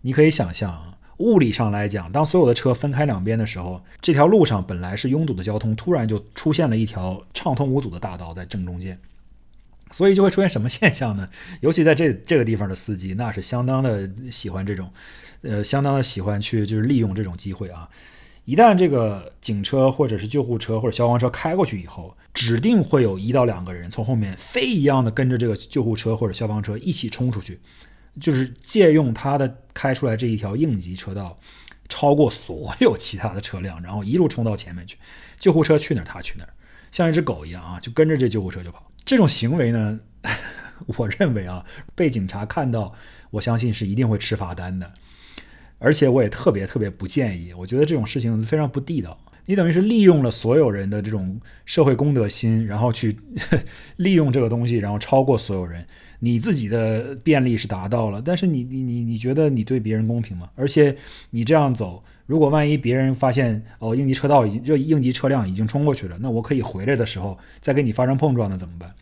[0.00, 0.90] 你可以想象啊。
[1.18, 8.98] 物理上来讲，当所有的车分开两边的时候，这条路上本来是拥堵的交通，突然就出现了一条畅通无阻的大道在正中间，
[9.94, 11.28] 所以就会出现什么现象呢？
[11.62, 14.90] 尤其在这这个地方的司机，那是相当的喜欢这种，
[15.42, 17.88] 呃，相当的喜欢去就是利用这种机会啊。
[18.44, 27.60] 一旦这个警车或者是救护车或者消防车开过去以后，指定会有一到两个人从后面飞一样的跟着这个救护车或者消防车一起冲出去。
[28.20, 31.38] 就是借用他的开出来这一条应急车道，
[31.88, 34.96] 超过所有其他的车辆，然后一路冲到前面去。
[35.38, 36.50] 救护车去哪儿，他去哪儿，
[36.90, 38.90] 像一只狗一样啊，就跟着这救护车就跑。
[39.04, 40.00] 这种行为呢，
[40.96, 41.64] 我认为啊，
[41.94, 42.94] 被警察看到，
[43.30, 44.92] 我相信是一定会吃罚单的。
[45.78, 49.18] 而且我也特别特别不建议，我觉得这种事情非常不地道。
[49.46, 53.14] 你等于是利用了所有人的这种社会公德心，然后去
[53.96, 55.86] 利用这个东西，然后超过所有人。
[56.20, 60.48] 你自己的便利是达到了，但是你你你你觉得你对别人公平吗？
[60.54, 60.96] 而且
[61.30, 68.94] 你这样走，如果万一别人发现哦应急车道已经这应急车辆已经冲过去了，那我可以回来的时候再跟你发生碰撞，那怎么办？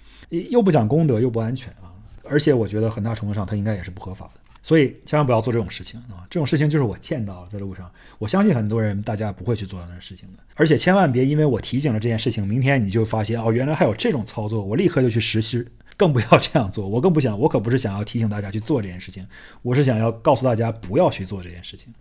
[0.51, 1.93] 又不讲公德，又不安全啊！
[2.25, 6.27] 而且我觉得很大程度上它应该也是不合法的，所以千万不要做这种事情啊！
[6.31, 10.43] 这种事情就是我见到了在路上，我相信很多人大家不会去做这样的事情的。
[10.55, 15.67] 而且千万别因为我提醒了这件事情，明天你就发现哦原来还有这种操作，我立刻就去实施。
[15.95, 19.25] 更不要这样做，我更不想，我可不是想要提醒大家去做这件事情，
[19.61, 21.93] 我是想要告诉大家不要去做这件事情。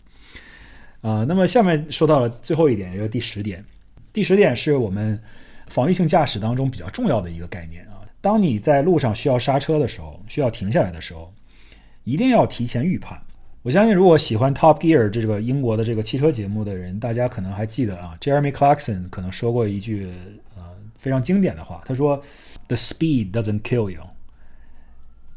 [1.02, 3.64] 啊，那么下面说到了最后一点，也就是第十点。
[4.14, 5.20] 第十点是我们
[5.68, 8.02] 防御性驾驶当中比较重要的一个概念啊。
[8.22, 11.34] 当你在路上需要刹车的时候，需要停下来的时候，
[12.04, 13.22] 一定要提前预判。
[13.64, 20.12] 我相信，如果喜欢 Top Gear 这个英国的这个汽车节目的人，大家可能还记得啊，Jeremy Clarkson 可能说过一句
[20.56, 20.64] 呃
[20.98, 22.24] 非常经典的话，他说。
[22.68, 24.12] The speed doesn't kill you.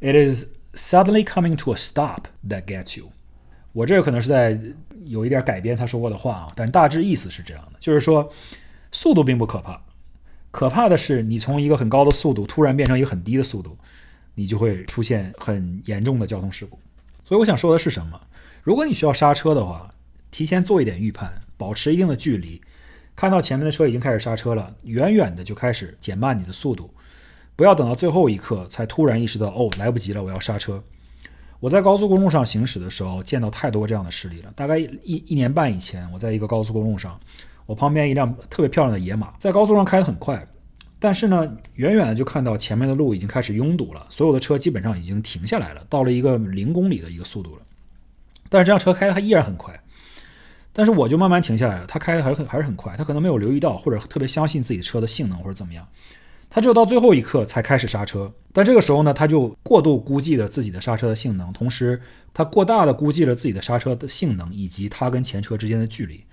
[0.01, 3.11] It is suddenly coming to a stop that gets you.
[3.75, 4.59] 我这可能是在
[5.05, 8.33] 有一点改编他说过的话啊，但大致意思是这样的，就是说
[8.93, 9.79] 速度并不可怕，
[10.51, 13.77] 可怕的是你从一个很高的速度突然变成一个很低的速度，
[14.37, 16.79] 你就会出现很严重的交通事故。
[17.25, 18.21] 所以我想说的是什么？
[18.63, 19.93] 如果你需要刹车的话，
[20.31, 22.63] 提前做一点预判，保持一定的距离，
[23.17, 26.95] 看到前面的车已经开始刹车了，远远的就开始减慢你的速度，
[27.57, 30.83] 不要等到最后一刻才突然意识到哦，来不及了，我要刹车。
[31.65, 34.53] 我在高速公路上行驶的时候，见到太多这样的事例了。
[34.55, 37.19] 大概一一年半以前，我在一个高速公路上，
[37.65, 40.47] 我旁边一辆特别漂亮的野马，在高速上开得很快，
[40.99, 47.63] 但是呢，远远的就看到前面的路已经开始拥堵了，所有的车基本上已经停下来了，到了一个零公里的一个速度了。
[48.51, 49.73] 但是这辆车开的还依然很快，
[50.71, 55.89] 但是我就慢慢停下来了，他开的还是很还是很快，他可能没有留意到，或者特别相信自己车的性能或者怎么样。
[56.55, 62.01] 他只有到最后一刻才开始刹车，但这个时候呢，他就过度估计了自己的刹车的性能，同时
[62.33, 66.25] 他过大的估计了自己的刹车的性能以及他跟前车之间的距离。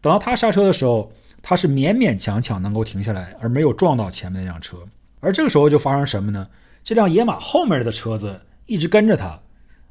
[0.00, 1.10] 等到他刹车的时候，
[1.42, 4.76] 他是勉勉强强能够停下来，而没有撞到前面那辆车。
[5.18, 6.46] 而这个时候就发生什么呢？
[6.84, 9.40] 这辆野马后面的车子一直跟着他，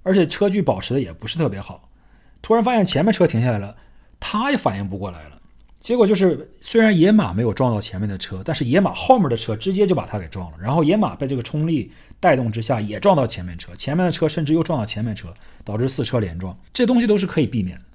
[0.04, 1.90] 而且车距保持的也不是特别好。
[2.42, 3.76] 突然发现前面车停下来了，
[4.22, 5.35] 他也反应不过来了。
[5.86, 10.58] 结果就是，虽然野马没有撞到前面的车，但是野马后面的车直接就把它给撞了。
[10.60, 15.32] 然后野马被这个冲力带动之下，也撞到前面车，前面的车甚至又撞到前面车，
[15.63, 16.58] 导致四车连撞。
[16.74, 17.86] 这东西都是可以避免的，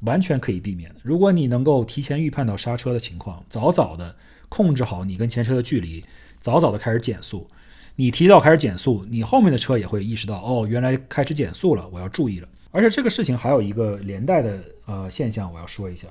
[0.00, 0.96] 完全可以避免的。
[1.04, 4.16] 如果你能够提前预判到刹车的情况，早早的
[4.48, 6.04] 控制好你跟前车的距离，
[6.40, 7.48] 早早的开始减速，
[7.94, 12.48] 你提早开始减速，你后面的车也会意识到，哦，原来开始减速了，我要注意了。
[12.72, 16.08] 而且这个事情还有一个连带的呃现象，我要说一下。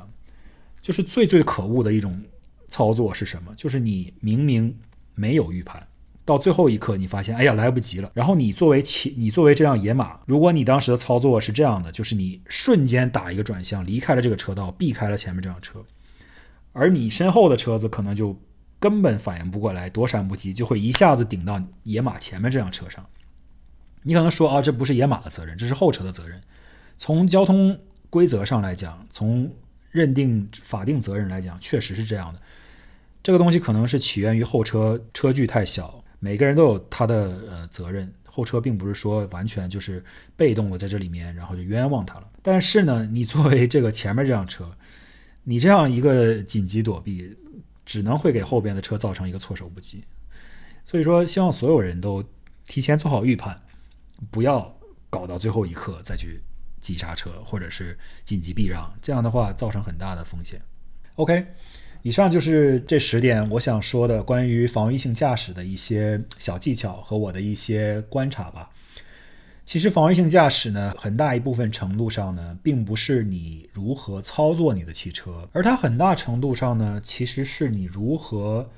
[0.85, 2.21] 就是最最可恶的一种
[2.67, 3.51] 操作是什么？
[3.55, 4.77] 就是你明明
[5.15, 5.83] 没有预判，
[6.23, 8.11] 到最后一刻你发现，哎呀，来不及了。
[8.13, 15.83] 然后你作为骑，你作为这辆野马，如果你当时的操作是这样的，就是你瞬间打一个转向，离开了这个车道，避开了前面这辆车，
[16.71, 18.39] 而你身后的车子可能就
[18.79, 23.03] 根本反应不过来，躲闪不及，就会一下子顶到野马前面这辆车上。
[24.03, 26.39] 你可能说啊，这不是野马的责任，这是后车的责任。
[26.95, 27.79] 从交通
[28.11, 29.51] 规则上来讲，从
[29.95, 32.41] 认定法定责任来讲，确实是这样的。
[33.23, 37.15] 这个东西可能是起源于后车车距太小，每个人都有他的
[37.49, 38.13] 呃责任。
[38.25, 40.03] 后车并不是说完全就是
[40.35, 42.27] 被动的在这里面，然后就冤枉他了。
[42.41, 44.69] 但是呢，你作为这个前面这辆车，
[45.45, 47.33] 你这样一个紧急躲避，
[47.85, 50.03] 只能会给后边的车造成一个措手不及。
[50.83, 52.21] 所以说，希望所有人都
[52.65, 53.61] 提前做好预判，
[54.29, 54.77] 不要
[55.09, 56.41] 搞到最后一刻再去。
[56.93, 60.61] 急刹车或者是紧急避让，这样的话造成很大的风险。
[61.15, 61.45] OK，
[62.01, 68.69] 以上就是这十点我想说的关于防御性驾驶的一些小技巧和我的一些观察吧。
[69.65, 78.69] 其实防御性驾驶呢，很大一部分程度上呢，并不是你如何操作你的汽车，而它很大程度上呢，其实是你如何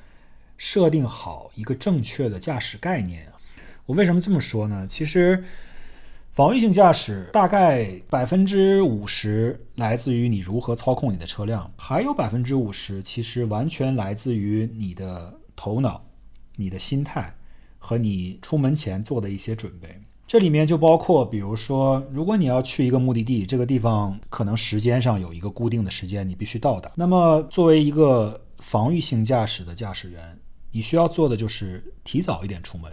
[0.57, 3.27] 设定好一个正确的驾驶概念。
[3.85, 4.87] 我为什么这么说呢？
[4.87, 5.43] 其实。
[6.37, 15.99] 防御性驾驶大概百分之五十来自于你如何操控你的车辆，还有百分之五十其实完全来自于你的头脑、
[16.55, 17.35] 你的心态
[17.79, 19.99] 和你出门前做的一些准备。
[20.27, 26.91] 这里面就包括，比如说，如果你要去一个目的地，这个地方可能时间上有一个固定的时间，你必须到达。
[26.93, 30.37] 那么，作为一个防御性驾驶的驾驶员，
[30.71, 32.91] 你需要做的就是提早一点出门，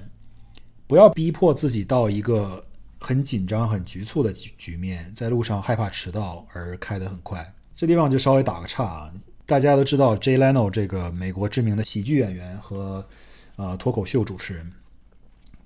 [0.86, 2.64] 不要逼迫自己到一个。
[3.04, 7.54] 很紧张、很局促的局局面，在路上害怕迟到而开得很快。
[7.76, 9.12] 这地方就稍微打个岔啊，
[9.44, 13.06] 大家都知道 Jay Leno 这个美国知名的喜剧演员和
[13.56, 14.72] 呃脱口秀主持人，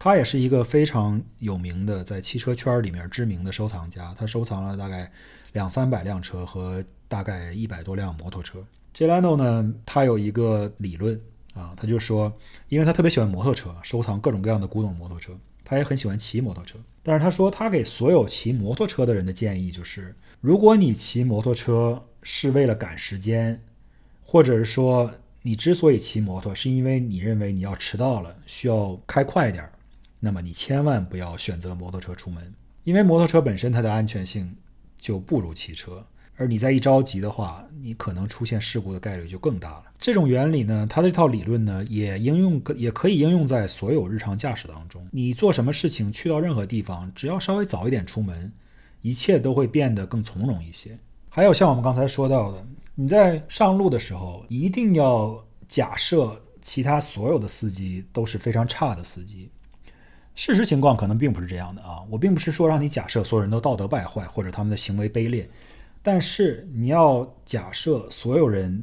[0.00, 4.12] 他也是一个非常有名的在汽车圈里面知名的收藏家。
[4.18, 5.08] 他收藏了大概
[5.52, 8.58] 两三百辆车和大概一百多辆摩托车。
[8.92, 11.20] Jay Leno 呢，他有一个理论
[11.54, 12.36] 啊，他就说，
[12.68, 15.32] 因为他特别喜欢摩托车，收藏各种各样的古董摩托车。
[15.64, 23.58] 他也很喜欢骑摩托车，但是他说他给所有骑摩托车的人的建议就是：如果你骑摩托车是为了赶时间，
[24.26, 29.72] 或者是说你之所以骑摩托是因为你认为你要迟到了，需要开快点儿，
[30.20, 32.52] 那么你千万不要选择摩托车出门，
[32.84, 34.54] 因为摩托车本身它的安全性
[34.98, 36.04] 就不如汽车。
[36.38, 39.84] 而你再一着急的话，你可能出现事故的概率就更大了。
[39.98, 45.04] 这种原理呢，它的这套理论呢，也应用也可以应用在所有日常驾驶当中。
[45.10, 48.52] 你做什么事情，去到任何地方，只要稍微早一点出门，
[49.02, 50.96] 一切都会变得更从容一些。
[51.28, 59.50] 还有像我们刚才说到的，你在上路的时候，一定要假设其他所有的司机都是非常差的司机。
[60.36, 65.50] 事实情况可能并不是这样的啊，我并不是说让你假设所有人都道德败坏或者他们的行为卑劣。
[66.10, 68.82] 但是你要假设所有人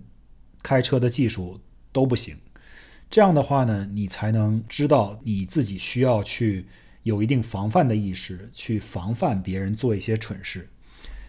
[0.62, 1.60] 开车的技术
[1.92, 2.38] 都不行，
[3.10, 6.68] 这样的话呢，你才能知道你自己需要去
[7.02, 10.70] 有一定防范的意识，去防范别人做一些蠢事。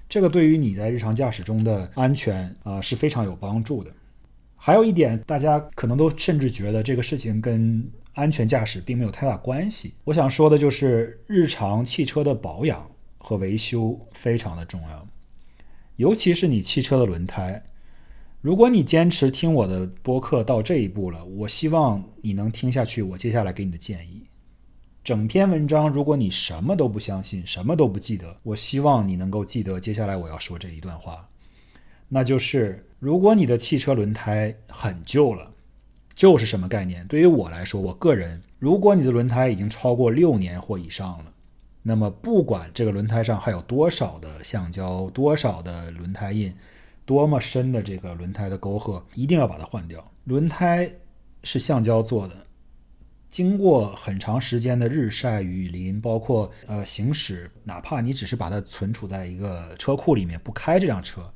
[0.07, 3.91] 这个对于你在日常驾驶中的安全啊是非常有帮助的。
[4.55, 9.95] 还有一点，大家可能都甚至觉得这个事情跟安全驾驶并没有太大关系。
[10.05, 12.87] 我想说的就是，日常汽车的保养
[13.17, 15.09] 和维修非常的重要，
[15.97, 17.63] 尤其是你汽车的轮胎。
[18.43, 23.03] 如果你坚持听我的播客到这一步了，我希望你能听下去。
[23.03, 24.23] 我接下来给你的建议，
[25.03, 31.29] 整篇文章，如果你什么都不相信，什么都不记得，我希望你能够记得接下来我要说这一段话，
[32.09, 35.51] 那就是：如果你的汽车轮胎很旧了，
[36.15, 37.05] 旧是什么概念？
[37.09, 41.33] 对于我来说，我个人，如果你的轮胎已经超过六年或以上了，
[41.89, 46.53] 那么不管这个轮胎上还有多少的橡胶，多少的轮胎印。
[47.05, 50.05] 多么深的这个轮胎的沟壑，一定要把它换掉。
[50.25, 50.91] 轮胎
[51.45, 52.35] 是橡胶做的，
[53.31, 61.33] 经过很长时间的日晒雨淋，包括呃行驶，哪怕你只是把它存储在一个车库里面不开这辆车。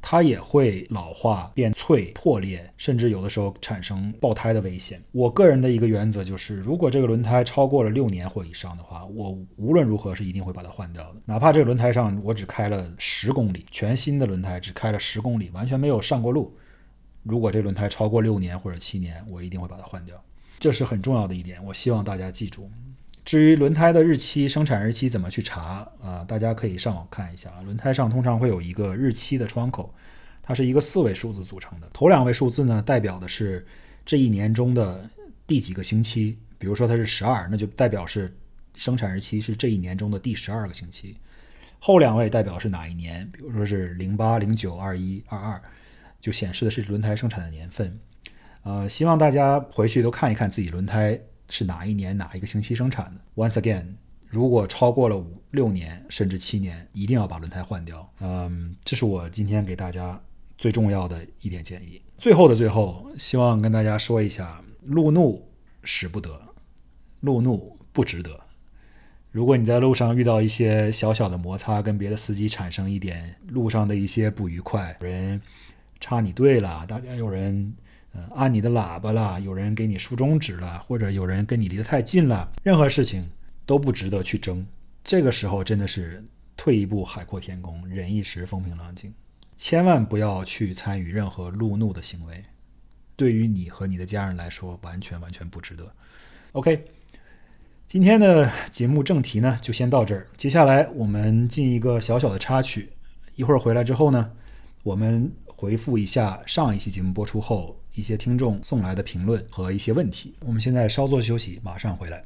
[0.00, 5.02] 它也会老化、变脆、破裂，甚至有的时候产生爆胎的危险。
[5.12, 11.20] 我个人的一个原则就是，如果这个轮胎超过了六年或以上的话，我无论如何是一定会把它换掉的。
[11.24, 16.56] 哪怕这个轮胎上我只开了十公里，全新的轮胎只开了十公里，完全没有上过路。
[17.22, 20.22] 如果这轮胎超过六年或者七年，我一定会把它换掉。
[20.58, 22.70] 这是很重要的一点，我希望大家记住。
[23.28, 26.24] 至于轮胎的日期、生产日期怎么去查啊？
[26.26, 27.60] 大家可以上网看一下啊。
[27.60, 29.94] 轮胎上通常会有一个日期的窗口，
[30.42, 31.86] 它是一个四位数字组成的。
[31.92, 33.66] 头两位数字呢，代表的是
[34.06, 35.06] 这一年中的
[35.46, 36.38] 第几个星期。
[36.56, 38.34] 比如说它是十二，那就代表是
[38.76, 41.14] 生产日期是这一年中的第十二个星期。
[41.78, 43.30] 后两位代表是哪一年？
[43.30, 45.60] 比如说是零八、零九、二一、二二，
[46.18, 48.00] 就显示的是轮胎生产的年份。
[48.62, 51.20] 呃，希望大家回去都看一看自己轮胎。
[51.48, 53.86] 是哪一年哪一个星期生产的？Once again，
[54.26, 58.06] 如果超过了五六年甚至七年，一定要把轮胎换掉。
[58.20, 60.20] 嗯，这是我今天给大家
[60.58, 62.02] 最重要的一点建议。
[62.18, 65.48] 最后的最后，希望跟大家说一下：路怒
[65.82, 66.40] 使不得，
[67.20, 68.38] 路怒不值得。
[69.30, 75.40] 如果你在路上遇到一些小小的摩擦，跟别的司机产生一点路上的一些不愉快，有人
[76.00, 77.74] 插你队了，大家有人。
[78.34, 83.24] 按你的喇叭了，有人给你竖中指了，或者有人跟你离得太近了，任何事情
[83.64, 84.66] 都不值得去争。
[85.04, 86.22] 这个时候真的是
[86.56, 89.12] 退一步海阔天空，忍一时风平浪静。
[89.56, 92.42] 千万不要去参与任何路怒的行为，
[93.16, 95.90] 对于你和你的家人来说，完全完全不值得。
[96.52, 96.84] OK，
[97.86, 102.90] 今天的节目正题呢就先到这儿，接下来我们进一个小小的插曲，
[103.34, 104.30] 一会儿回来之后呢，
[104.82, 107.76] 我们回复一下上一期节目播出后。
[107.98, 112.24] 一些听众送来的评论和一些问题，我们现在稍作休息，马上回来。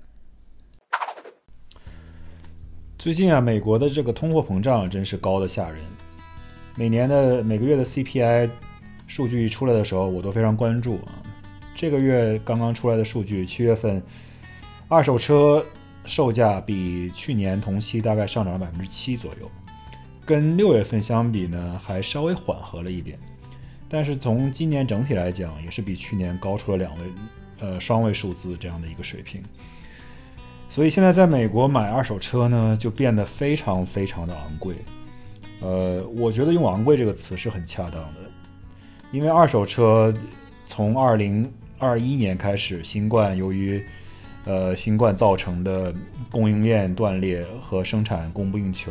[2.98, 5.80] 最近啊，美国的这个通货膨胀真是高的吓人。
[6.74, 8.50] 每年的每个月的 CPI
[9.06, 11.22] 数据一出来的时候，我都非常关注啊。
[11.74, 14.02] 这个月刚刚出来的数据，七月份
[14.88, 15.64] 二手车
[16.04, 19.50] 售价比去年同期大概上涨了百分之七左右，
[20.26, 23.18] 跟六月份相比呢，还稍微缓和了一点。
[23.92, 27.00] 但是从今年整体来讲，也是比去年高出了两位，
[27.60, 29.42] 呃，双位数字这样的一个水平。
[30.70, 34.76] 所以现在在美国买二手车呢，就变得非常非常的昂贵。
[35.60, 38.20] 呃，我觉得用昂贵这个词是很恰当的，
[39.12, 40.12] 因为二手车
[40.66, 43.84] 从二零二一年开始，新冠由于
[44.46, 45.94] 呃新冠造成的
[46.30, 48.90] 供应链断裂和生产供不应求，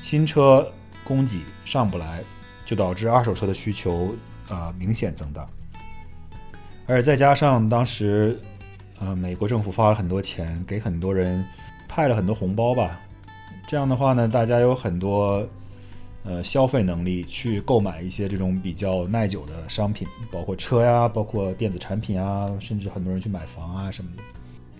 [0.00, 0.66] 新车
[1.04, 2.22] 供给上不来，
[2.64, 4.14] 就导致二手车的需求。
[4.50, 5.48] 啊，明显增大，
[6.86, 8.36] 而再加上当时，
[8.98, 11.44] 呃，美国政府发了很多钱，给很多人
[11.88, 13.00] 派了很多红包吧。
[13.68, 15.46] 这样的话呢，大家有很多
[16.24, 24.22] 呃消费能力去购买一些这种比较耐久的商品，包括车呀，包括电子产品啊，甚至很多人去买房啊什么的。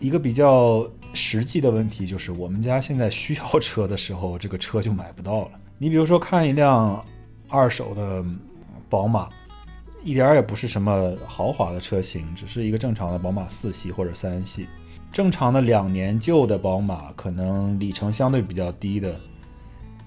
[0.01, 5.51] 一个比较实际的问题就是，我们家现在需要车的时候，这个车就买不到了。
[5.79, 7.05] 你比如说看一辆
[7.49, 8.25] 二手的
[8.89, 9.29] 宝马。
[10.03, 14.67] 一点儿也不是什么豪华的车型，只是一个正常的宝马四系或者三系。
[15.13, 19.15] 正常的两年旧的宝马，可能里程相对比较低的，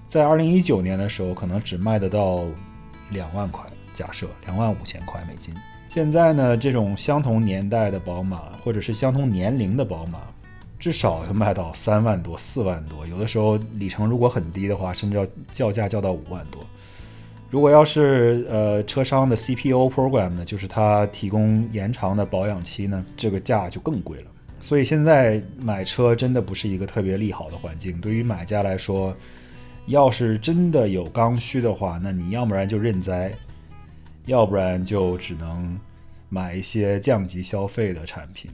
[0.06, 2.44] 在二零一九年的时候，可能只卖得到
[3.10, 5.54] 两万块，假设两万五千块美金。
[5.90, 10.20] 现在呢，这种相同年代的宝马，或者是相同年龄的宝马，
[10.78, 16.64] 至少要卖到三万多、四万多，有的时候里程如果很低的话，甚至要叫价叫到五万多。
[17.50, 24.26] 如果要是呃车商的 CPO program 呢，就是它提供延长的保养期呢，这个价就更贵了。
[24.60, 28.00] 所以现在买车真的不是一个特别利好的环境。
[28.00, 29.14] 对于买家来说，
[29.86, 33.30] 要是真的有刚需的话，那你要不然就认栽，
[34.26, 35.78] 要不然就只能
[36.30, 38.50] 买一些降级消费的产品。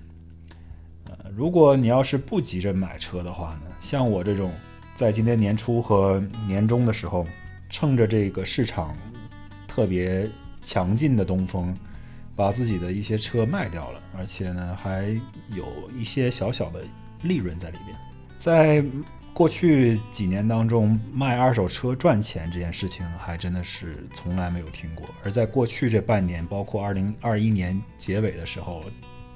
[1.07, 4.51] 呃，如果你要是不急着买车的话呢，像我这种
[4.95, 7.24] 在今年年初和年终的时候，
[7.70, 8.94] 趁着这个市场
[9.66, 10.28] 特别
[10.62, 11.74] 强劲的东风，
[12.36, 15.16] 把自己的一些车卖掉了，而且呢还
[15.56, 15.64] 有
[15.96, 16.82] 一些小小的
[17.22, 17.96] 利润在里边，
[18.36, 18.84] 在。
[19.32, 25.06] 过去几年当中，卖二手车赚钱这件事情还真的是从来没有听过。
[25.24, 28.82] 而在过去这半年，包括二零二一年结尾的时候，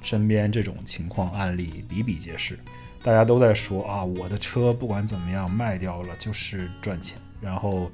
[0.01, 2.59] 身边这种情况案例比比皆是。
[3.01, 7.89] 大家都在说啊，我的车不管怎么样卖掉了就是赚钱，然后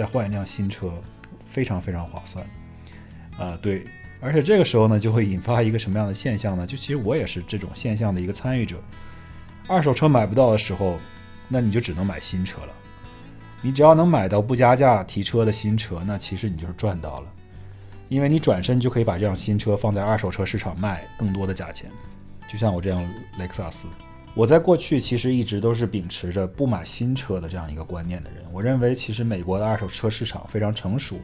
[0.00, 0.90] 再换一辆新车，
[1.44, 2.44] 非常非常划算。
[3.38, 3.84] 啊，对，
[4.20, 6.66] 而且这个时候呢，就会引发一个什么样的现象呢？
[6.66, 8.76] 就其实我也是这种现象的一个参与者。
[9.68, 10.98] 二手车买不到的时候。
[11.52, 12.72] 那你就只能买新车了。
[13.60, 17.26] 你只要能买到不加价提车的新车，那其实你就是赚到了，
[18.08, 21.90] 因为你转身就可以把这辆新车放在二手车市场卖更多的价钱。
[22.48, 23.02] 就像我这样
[23.36, 23.88] 雷克萨斯，
[24.34, 28.44] 我在过去其实一直都是秉持着不买新车的这样一个观念的人。
[28.52, 31.18] 我认为其实美国的二手车市场非常成熟，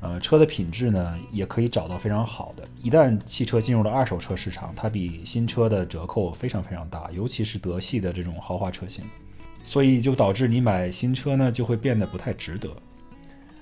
[0.00, 2.68] 呃，车的品质呢也可以找到非常好的。
[2.82, 9.04] 一旦汽车进入了二手车市场，它比新车的折扣非常非常大，尤其是德系的这种豪华车型。
[9.62, 12.68] 所以就导致你买新车呢，就会变得不太值得。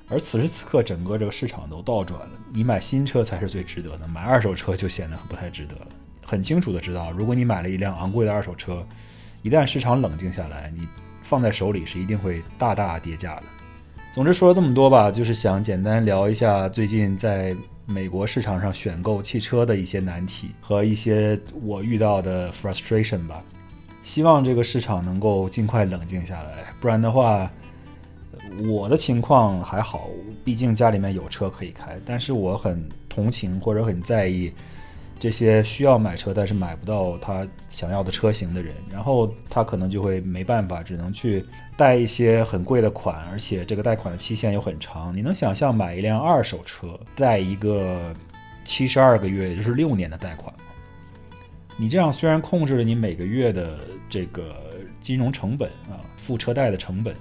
[0.08, 5.86] 而此时此刻，整个这个市场都倒转了，你买新车才是最值得的，买二手车就显得不太值得了。
[6.24, 8.86] 很清楚的知道，如果你买了一辆昂贵的二手车，
[9.42, 10.86] 一旦市场冷静下来，你
[11.22, 13.42] 放在手里是一定会大大跌价的。
[14.14, 17.56] 总之说了这么多吧，就是想简单聊一下最近在
[17.86, 23.42] 美国市场上选购汽车的一些难题和一些我遇到的 frustration 吧。
[24.02, 27.50] 希望这个市场能够尽快冷静下来，不然的话，
[28.68, 30.08] 我的情况还好，
[30.44, 31.98] 毕竟家里面有车可以开。
[32.04, 34.52] 但是我很同情或者很在意
[35.22, 41.44] 这些需要买车但是买不到他想要的车型的人，然后他可能就会没办法，只能去
[41.76, 45.16] 贷一些很贵的款，而且这个贷款的期限又很长。
[45.16, 48.12] 你能想象买一辆二手车贷一个
[48.64, 50.64] 七十二个月，也就是六年的贷款吗？
[51.76, 53.78] 你这样虽然控制了你每个月的
[54.10, 54.56] 这个
[55.00, 57.14] 金融成本啊，付车贷的成本，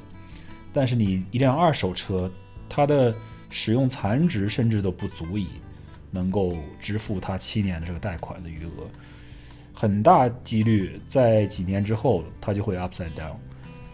[0.74, 2.28] 但是你一辆二手车，
[2.68, 3.14] 它的
[3.52, 5.50] 使用残值甚至都不足以
[6.12, 8.88] 能够支付他七年的这个贷款的余额，
[9.74, 13.36] 很大几率在几年之后它就会 upside down，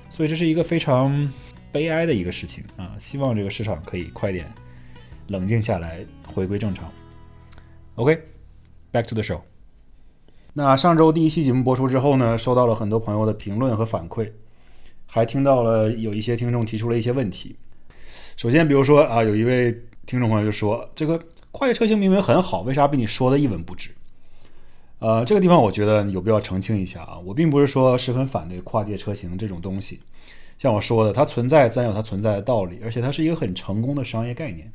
[0.10, 1.32] 所以这是一个非常
[1.72, 2.96] 悲哀的一个事情啊！
[3.00, 4.52] 希望这个市场可以快点
[5.28, 6.92] 冷静下来，回归正常。
[7.96, 9.42] OK，back to the show。
[10.54, 14.32] 那上周第一期节目播出之后呢，收到了很多朋友的评论和反馈，
[15.06, 17.56] 还听到了有一些听众提出了一些问题。
[18.36, 19.72] 首先，比如说啊，有一位
[20.06, 21.22] 听众朋友就说：“这个
[21.58, 23.90] 跨界车型明明很好，为啥被你说的一文不值？”
[25.02, 30.00] 呃，这个地方我觉得有必要澄清一下啊，我并不是说十分反对跨界车型这种东西，
[30.60, 34.72] 像我说的，它存在自然有它存在的道理，而且它是一个很成功的商业概念。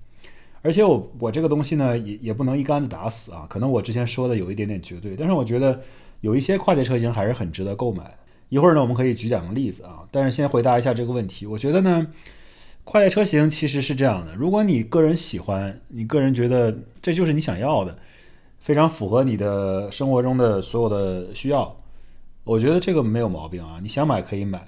[0.60, 3.46] 而且我我这个东西呢，也也不能一竿子打死啊。
[3.48, 5.80] 可能我之前说的有一点点绝对，但是我觉得
[6.20, 8.12] 有一些跨界车型还是很值得购买。
[8.48, 10.00] 一会儿呢，我们可以举两个例子啊。
[10.10, 11.46] 但是先回答一下这个问题。
[11.46, 12.08] 我觉得呢，
[12.84, 17.96] 跨界车型其实是这样的：如果你个人喜欢，你个人觉得这就是你想要的，
[18.58, 21.76] 非常符合你的生活中的所有的需要，
[22.44, 23.78] 我觉得这个没有毛病啊。
[23.82, 24.66] 你想买可以买。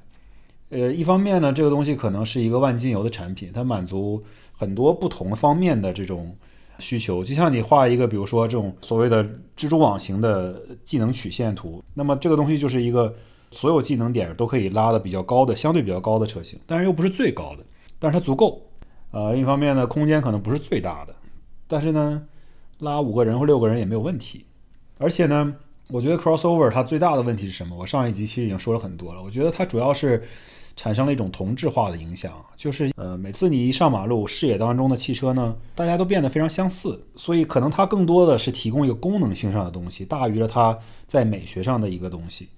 [0.70, 4.22] 呃，一方面呢，这个东西可能是一个万金油的产品，它满足。
[4.56, 6.32] 很多不同方面的这种
[6.78, 9.22] 需求，就像你画一个，比如说这种所谓的
[9.56, 13.12] 蜘蛛网型的技能曲线图，那么这个东西就是一个
[13.50, 17.64] 所有技能点都可以拉的比较高的，相对比较高的车型，但是又不是最高的，
[18.04, 18.60] 但是它足够。
[19.12, 21.14] 呃，另一方面呢，空间可能不是最大的，
[21.66, 22.22] 但是呢，
[22.80, 24.44] 拉五个人或六个人也没有问题。
[24.98, 25.54] 而且呢，
[25.88, 27.74] 我觉得 crossover 它最大的问题是什么？
[27.74, 30.22] 我上一集其实已经说了很多了，我觉得它主要是。
[30.76, 40.76] 产生了一种同质化的影响，就是呃，每次你一上马路，视野当中的汽车呢，大家都变得非常相似，所以可能它更多的是提供一个功能性上的东西，大于了它
[41.06, 42.48] 在美学上的一个东西。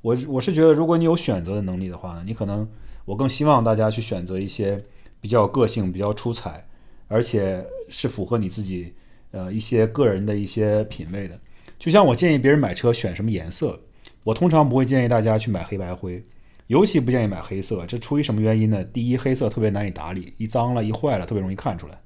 [0.00, 2.68] 我我是觉得，如果你有选择的能力的话呢，你可能
[3.04, 4.82] 我更希望大家去选择一些
[5.20, 6.66] 比较个性、比较出彩，
[7.08, 8.92] 而且是符合你自己
[9.30, 11.38] 呃一些个人的一些品味的。
[11.78, 13.80] 就像我建议别人买车选什么颜色，
[14.24, 16.24] 我通常不会建议大家去买黑白灰。
[16.68, 18.82] 尤其不建议买黑色，这出于什么原因呢？
[18.84, 22.00] 第一，黑色特别难以打理，一脏了、一坏了，特别容易看出来。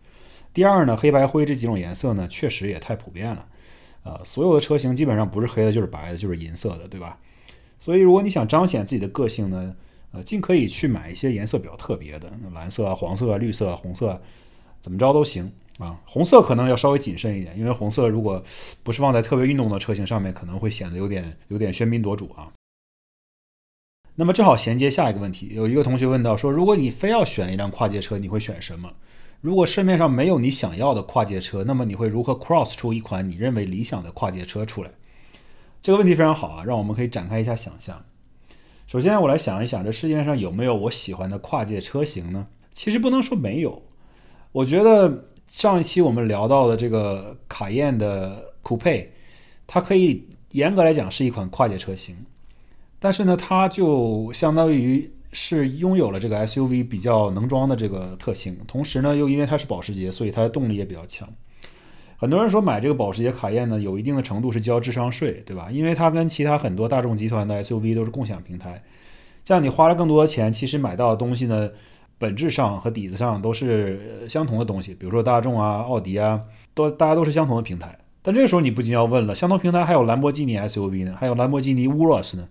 [0.53, 3.47] 第二呢，黑白灰这几种颜色呢，确实也太普遍了。
[4.03, 7.19] 呃，所有的车型基本上不是黑的，就是白的，就是银色的，对吧？
[7.79, 9.77] 所以如果你想彰显自己的个性呢，
[10.13, 14.21] 呃，尽可以去买一些颜色比较特别的，蓝色啊、黄色啊、绿色啊、红色啊，
[14.81, 16.01] 怎么着都行啊。
[16.07, 18.43] 红色可能要稍微谨慎一点，因为红色如果
[18.83, 22.53] 不是放在特别运动的车型上面，可能会显得有点有点喧宾夺主啊。
[24.15, 28.91] 那么正好衔接下一个问题，有一个同学问到说，如果你非要选一辆跨界车，你会选什么？
[29.43, 34.91] 如果市面上没有你想要的跨界车，那么你会如何 cross 出一款你认为理想的跨界车出来？
[35.83, 38.03] 这个问题非常好啊，让我们可以展开一下想象。
[38.97, 42.47] 首先，我来想一想，这世界上有没有我喜欢的跨界车型呢？
[42.73, 43.83] 其实不能说没有。
[44.53, 49.13] 我觉得上一期我们聊到的这个卡宴的酷配，
[49.67, 52.17] 它可以严格来讲是一款跨界车型。
[52.99, 61.29] 但是呢，它就相当于是拥有了这个 SUV 比较能装的这个特性，同时呢，又因为它是保时捷，所以它的动力也比较强。
[62.19, 65.69] 很多人说买这个保时捷卡宴呢，有一定的程度是交智商税，对吧？
[65.71, 68.83] 因为它跟其他很多大众集团的 SUV 都是共享平台，
[69.45, 71.71] 这样你花了更多的钱，其实买到的东西呢，
[72.19, 74.95] 本质上和底子上都是相同的东西。
[74.95, 76.41] 比如说大众啊、奥迪啊，
[76.73, 77.99] 都大家都是相同的平台。
[78.23, 82.49] 但这个时候你不禁要问了，相同平台还有兰博基尼 SUV 呢，还有兰博基尼 Urus 呢？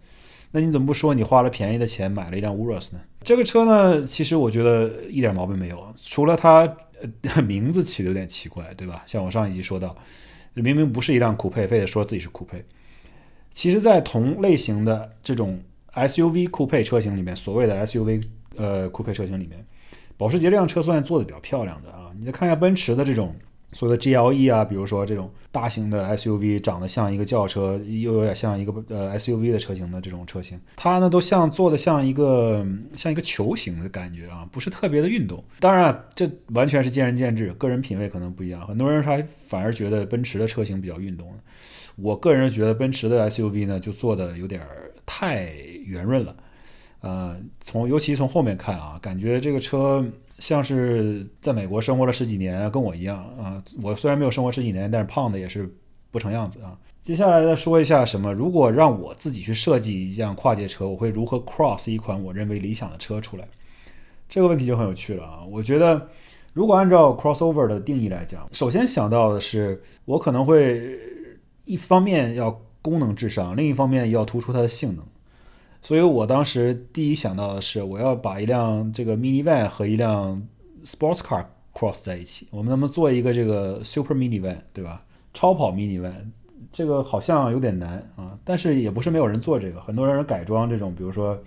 [0.52, 3.00] 那你怎么不说你花了便宜的钱买了一辆 Urus 呢？
[3.24, 6.66] 这个车呢，其实我觉得一点毛病没有，除了它
[7.02, 9.04] 呃 名字起的有点奇怪，对吧？
[9.06, 9.96] 像我上一集说到，
[10.54, 12.64] 明明不是一辆酷配，非得说自己是酷配。
[13.52, 15.62] 其实，在同类型的这种
[15.94, 18.24] SUV 酷配车型里面，所谓的 SUV
[18.56, 19.66] 呃酷配车型里面，
[20.18, 22.12] 保时捷这辆车算做的比较漂亮的啊。
[22.18, 23.36] 你再看一下奔驰的这种。
[23.74, 35.44] 所谓的 GLE 啊，比如说这种大型的 SUV，长得像一个轿车，又有点像一个呃 SUV 的车型的这种车型，它呢都像做的像一个像一个球形的感觉啊，不是特别的运动。
[35.60, 38.66] 当然，这完全是见仁见智，个人品味可能不一样。
[38.66, 41.28] 很多人还反而觉得奔驰的车型比较运动。
[41.98, 44.62] 我个人觉得奔驰的 SUV 呢就做的有点
[45.06, 45.50] 太
[45.86, 46.36] 圆润了，
[47.02, 50.06] 呃，从尤其从后面看啊，感觉这个车。
[50.40, 53.64] 像是在美国生活了十几年，跟我一样啊。
[53.82, 55.74] 我虽然没有生活十几年，但是胖的也是
[56.12, 56.78] 不成样子啊。
[57.02, 58.34] 接下来再说一下什么？
[58.34, 63.48] 如果让我自己去设计一辆跨界车，我会如何 cross 一款我认为理想的车出来？
[64.28, 65.44] 这个问题就很有趣了啊。
[65.50, 66.10] 我觉得，
[66.54, 71.00] 如果按照 crossover 的定义来讲，首先想到的是，我可能会
[71.66, 75.06] 一方面要功能至上，另一方面要突出它的性能。
[75.86, 80.42] 所以我当时第一想到的是，我要把一辆这个 minivan 和一辆
[80.84, 82.48] sports car cross 在一起。
[82.50, 85.06] 我们能不能做一个这个 super minivan，对吧？
[85.36, 86.12] 超跑 minivan，
[86.72, 88.36] 这个好像有点难啊。
[88.44, 91.38] 但是也不是没有人做这个，很多人改装这种，比如说，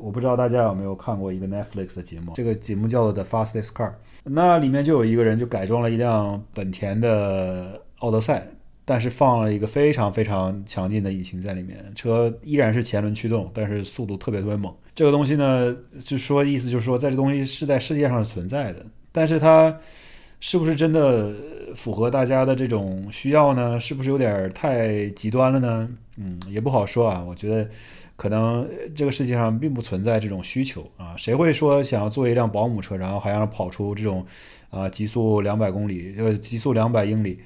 [0.00, 3.92] 我不知道大家有没有看过一个 Netflix 的节目，这个节目叫做 The Fastest Car，
[4.24, 8.48] 那里面就有一个人就改装了一辆本田的奥德赛。
[8.84, 14.72] 但是放了一个非常非常强劲的引擎在里面，车依然是前轮驱动，但是速度特别特别猛。
[14.94, 19.76] 这个东西呢，就说意思就是说，在这东西是在世界上是存在的，但是它
[20.38, 21.32] 是不是真的
[21.74, 23.80] 符合大家的这种需要呢？
[23.80, 25.88] 是不是有点太极端了呢？
[26.16, 27.24] 嗯，也不好说啊。
[27.26, 27.68] 我觉得
[28.14, 31.16] 可能这个世界上并不存在这种需求啊。
[31.16, 34.24] 谁会说想要做一辆保姆车，然后还要跑出这种
[34.68, 37.40] 啊极速两百公里，呃极速两百英里？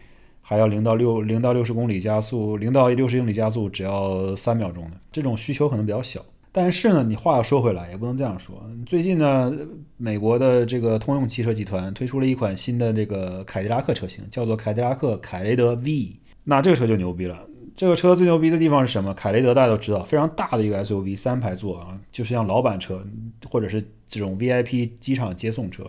[0.49, 6.25] 还要零到六零到六十公里加速，零到六十英里加速只要三秒钟的这种需求可能比较小。
[6.51, 8.59] 但是呢，你话又说回来，也不能这样说。
[8.87, 9.53] 最近呢，
[9.99, 16.17] 美国的这个通用汽车集团推出了一款新的这个凯迪拉克车型，叫做凯迪拉克凯雷德 V。
[16.45, 17.39] 那这个车就牛逼了。
[17.77, 19.13] 这个车最牛逼的地方是什么？
[19.13, 23.05] 凯雷德大家都知道，非常大的一个 SUV，三排座啊，就是像老板车
[23.51, 25.85] 或者是这种 VIP 机场接送车。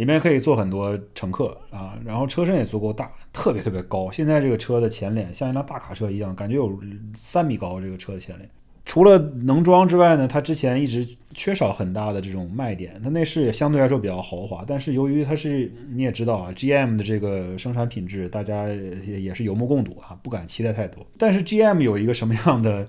[0.00, 4.10] 里面可以坐很多乘客啊，然后车身也足够大，特别特别高。
[4.10, 6.80] 现在这个车的前脸像一辆大卡车一样，感觉有
[7.14, 7.78] 三米高。
[7.78, 8.48] 这个车的前脸
[8.86, 12.98] 除了能装之外呢，它之前一直缺少很大的这种卖点。
[13.04, 21.06] 它内饰也相对来说比较豪华，但是由于它是你也知道啊，GM 的这个生产品质，大家也也是有目共睹啊，不敢期待太多。
[21.18, 22.88] 但是 GM 有一个什么样的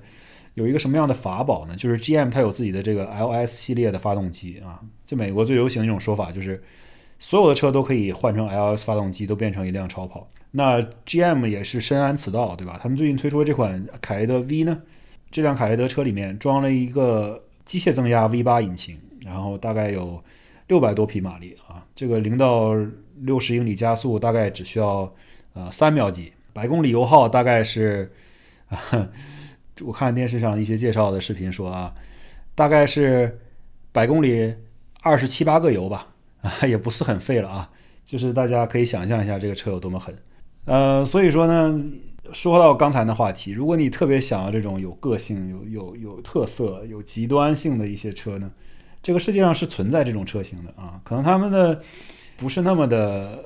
[0.54, 1.76] 有一个什么样的法宝呢？
[1.76, 6.64] 就是 GM 它有自己的这个 LS 系列的发动机啊，就美国最流行的一种说法就是。
[7.22, 10.28] 所有的车都可以换成 LS 发动机，都变成一辆超跑。
[10.50, 12.80] 那 GM 也是深谙此道，对吧？
[12.82, 14.82] 他们最近推出的这款凯雷德 V 呢，
[15.30, 20.22] 这辆凯雷德车里面装了一个机械增压 V8 引擎，然后大概有
[20.68, 21.86] 六百多匹马力啊。
[21.96, 22.74] 这个零到
[23.20, 25.14] 六十英里加速大概只需要
[25.54, 28.12] 呃三秒几，百公里油耗大概是，
[29.84, 31.94] 我看电视上一些介绍的视频说啊，
[32.56, 33.40] 大概是
[33.92, 34.56] 百公里
[35.02, 36.08] 二十七八个油吧。
[36.42, 37.70] 啊， 也不是很费了啊，
[38.04, 40.16] 就是大家可以想象一下这个车有多么狠，
[40.66, 41.84] 呃，所以说呢，
[42.34, 48.52] 说到刚才的话题，如果你特别想要这种有个性、有有有特色、有极端性的一些车呢，
[49.02, 51.00] 这个世界上是存在这种车型的啊。
[51.04, 51.82] 可能他们的
[52.38, 53.44] 不是那么的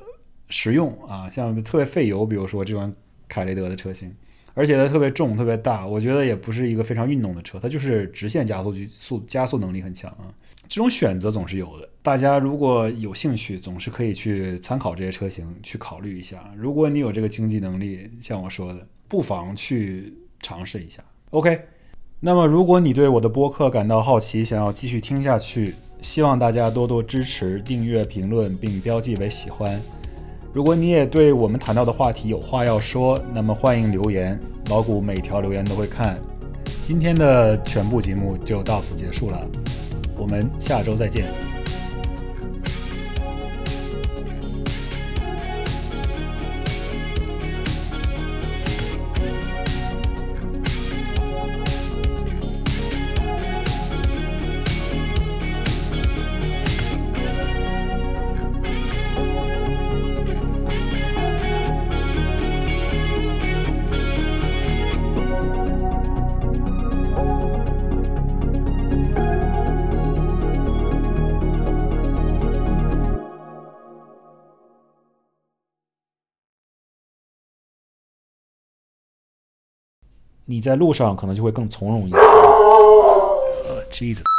[0.48, 2.92] 实用啊，像特别费油，比如说这款
[3.28, 4.14] 凯雷德的车型，
[4.54, 10.32] 而且它特别重、特别大，我觉得也不是一个非常运动的车，它就是直线加速速加速能力很强啊。
[10.68, 16.52] 这种选择总是有的，大家如果有兴趣，总是可以去参考这些车型，去考虑一下。
[16.56, 21.02] 如果你有这个经济能力，像我说的，不妨去尝试一下。
[21.30, 21.60] OK，
[22.18, 29.80] 那么如果你对我的播客感到好奇，想要继续听下去，希望大家多多支持、订阅、评论并标记为喜欢。
[30.52, 34.38] 如果你也对我们谈到的话题有话要说，那么欢迎留言，
[34.68, 36.18] 老谷每条留言都会看。
[36.82, 39.46] 今天的全部节目就到此结束了。
[40.16, 41.55] 我们下周再见。
[80.48, 82.16] 你在路上可能就会更从容一些。
[83.68, 84.35] 呃，Jesus。